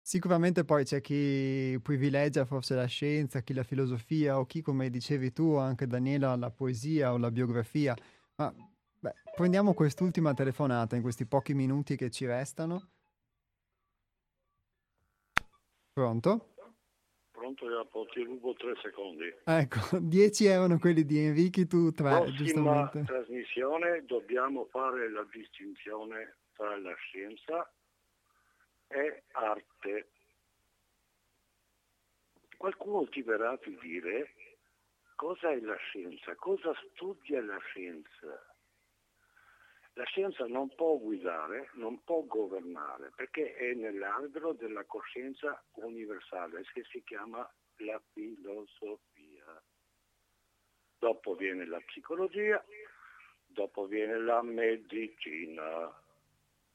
[0.00, 5.32] Sicuramente poi c'è chi privilegia forse la scienza, chi la filosofia o chi, come dicevi
[5.32, 7.96] tu, anche Daniela, la poesia o la biografia.
[8.36, 8.52] Ma
[9.00, 12.90] beh, prendiamo quest'ultima telefonata in questi pochi minuti che ci restano.
[15.94, 16.54] Pronto?
[17.30, 19.32] Pronto, Iapo, ti rubo tre secondi.
[19.44, 23.04] Ecco, 10 erano quelli di Enrichi, tu tre, Prossima giustamente.
[23.04, 27.72] trasmissione dobbiamo fare la distinzione tra la scienza
[28.88, 30.10] e arte.
[32.56, 34.34] Qualcuno ti verrà a dire
[35.14, 38.53] cosa è la scienza, cosa studia la scienza.
[39.96, 46.82] La scienza non può guidare, non può governare, perché è nell'albero della coscienza universale, che
[46.90, 49.62] si chiama la filosofia.
[50.98, 52.64] Dopo viene la psicologia,
[53.46, 55.92] dopo viene la medicina,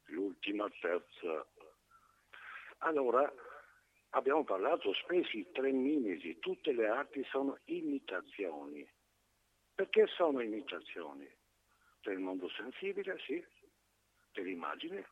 [0.06, 1.46] l'ultima terza.
[2.80, 3.30] Allora,
[4.12, 8.90] abbiamo parlato spesso di tre mimesi, tutte le arti sono imitazioni.
[9.76, 11.30] Perché sono imitazioni?
[12.01, 13.43] Del mondo sensibile, sì,
[14.34, 15.05] dell'immagine.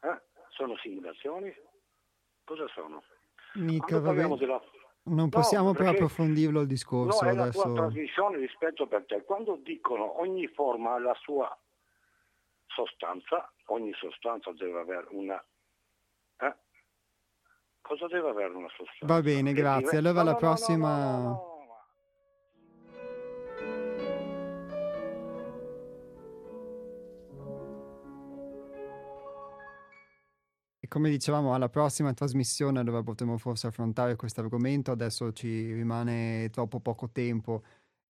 [0.00, 0.20] Eh?
[0.50, 1.54] Sono simulazioni?
[2.44, 3.02] Cosa sono?
[3.54, 4.60] Mica, parliamo della
[5.02, 7.74] non No, possiamo però perché- approfondirlo il discorso No, è la tua adesso.
[7.74, 9.22] trasmissione rispetto per te.
[9.24, 11.58] Quando dicono ogni forma ha la sua
[12.66, 15.42] sostanza, ogni sostanza deve avere una...
[16.38, 16.54] eh?
[17.80, 19.06] Cosa deve avere una sostanza?
[19.06, 19.98] Va bene, grazie.
[19.98, 21.38] Allora No, la no, no, prossima...
[30.90, 36.80] come dicevamo, alla prossima trasmissione dove potremo forse affrontare questo argomento, adesso ci rimane troppo
[36.80, 37.62] poco tempo.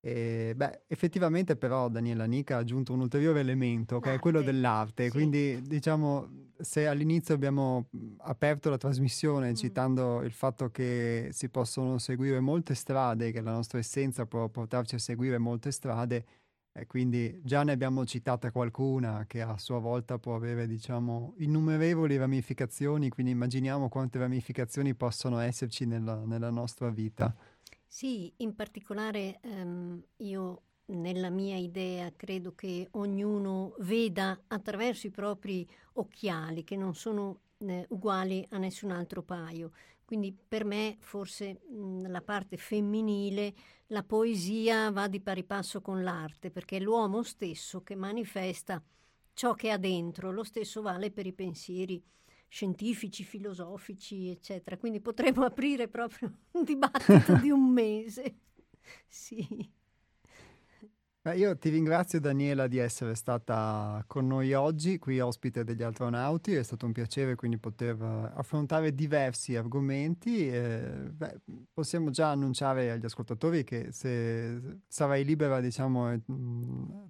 [0.01, 4.51] E, beh, effettivamente però Daniela Nica ha aggiunto un ulteriore elemento che è quello L'arte,
[4.51, 5.11] dell'arte, sì.
[5.11, 7.89] quindi diciamo se all'inizio abbiamo
[8.19, 9.53] aperto la trasmissione Mm.
[9.55, 14.95] citando il fatto che si possono seguire molte strade, che la nostra essenza può portarci
[14.95, 16.25] a seguire molte strade,
[16.79, 22.17] e quindi già ne abbiamo citata qualcuna che a sua volta può avere, diciamo, innumerevoli
[22.17, 27.35] ramificazioni, quindi immaginiamo quante ramificazioni possono esserci nella, nella nostra vita.
[27.85, 35.67] Sì, in particolare ehm, io nella mia idea credo che ognuno veda attraverso i propri
[35.93, 39.71] occhiali che non sono eh, uguali a nessun altro paio.
[40.09, 43.53] Quindi per me forse mh, la parte femminile,
[43.87, 48.83] la poesia va di pari passo con l'arte, perché è l'uomo stesso che manifesta
[49.33, 52.03] ciò che ha dentro, lo stesso vale per i pensieri
[52.47, 54.77] scientifici, filosofici, eccetera.
[54.77, 58.37] Quindi potremmo aprire proprio un dibattito di un mese.
[59.07, 59.45] Sì.
[61.21, 66.53] Beh, io ti ringrazio Daniela di essere stata con noi oggi, qui ospite degli astronauti,
[66.53, 68.01] è stato un piacere quindi poter
[68.35, 70.47] affrontare diversi argomenti.
[70.47, 71.41] Eh, beh,
[71.73, 76.21] possiamo già annunciare agli ascoltatori che se sarai libera, diciamo, eh,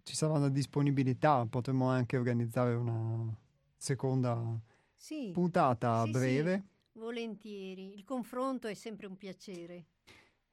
[0.01, 3.31] ci sarà una disponibilità, potremo anche organizzare una
[3.77, 4.59] seconda
[4.95, 6.63] sì, puntata sì, breve.
[6.93, 9.85] Sì, volentieri, il confronto è sempre un piacere.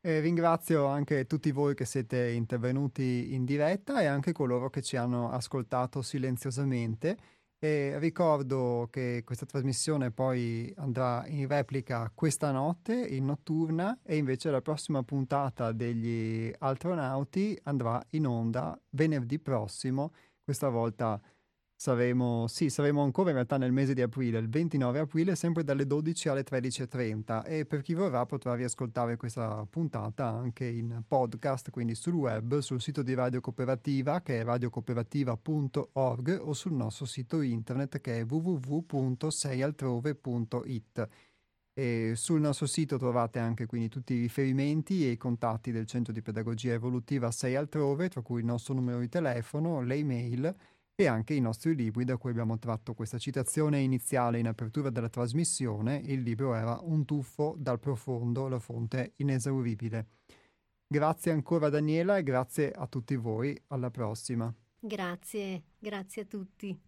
[0.06, 4.94] E ringrazio anche tutti voi che siete intervenuti in diretta e anche coloro che ci
[4.94, 7.16] hanno ascoltato silenziosamente.
[7.58, 14.52] E ricordo che questa trasmissione poi andrà in replica questa notte, in notturna, e invece
[14.52, 21.20] la prossima puntata degli astronauti andrà in onda venerdì prossimo, questa volta
[21.78, 25.86] Saremo, sì, saremo ancora in realtà nel mese di aprile, il 29 aprile, sempre dalle
[25.86, 31.94] 12 alle 13.30 e per chi vorrà potrà riascoltare questa puntata anche in podcast, quindi
[31.94, 38.00] sul web, sul sito di Radio Cooperativa che è radiocooperativa.org o sul nostro sito internet
[38.00, 41.08] che è www.seialtrove.it.
[41.78, 46.14] E sul nostro sito trovate anche quindi tutti i riferimenti e i contatti del Centro
[46.14, 50.56] di Pedagogia Evolutiva 6 Altrove, tra cui il nostro numero di telefono, le email
[50.98, 55.10] e anche i nostri libri da cui abbiamo tratto questa citazione iniziale in apertura della
[55.10, 56.00] trasmissione.
[56.02, 60.06] Il libro era Un tuffo dal profondo, la fonte inesauribile.
[60.86, 63.54] Grazie ancora Daniela e grazie a tutti voi.
[63.68, 64.52] Alla prossima.
[64.80, 66.80] Grazie, grazie a tutti.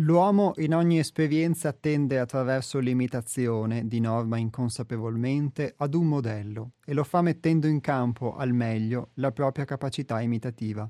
[0.00, 7.02] L'uomo in ogni esperienza tende attraverso l'imitazione, di norma inconsapevolmente, ad un modello e lo
[7.02, 10.88] fa mettendo in campo al meglio la propria capacità imitativa.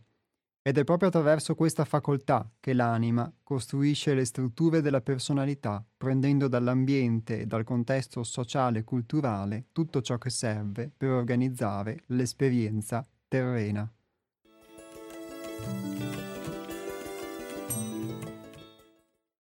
[0.60, 7.40] Ed è proprio attraverso questa facoltà che l'anima costruisce le strutture della personalità, prendendo dall'ambiente
[7.40, 13.90] e dal contesto sociale e culturale tutto ciò che serve per organizzare l'esperienza terrena.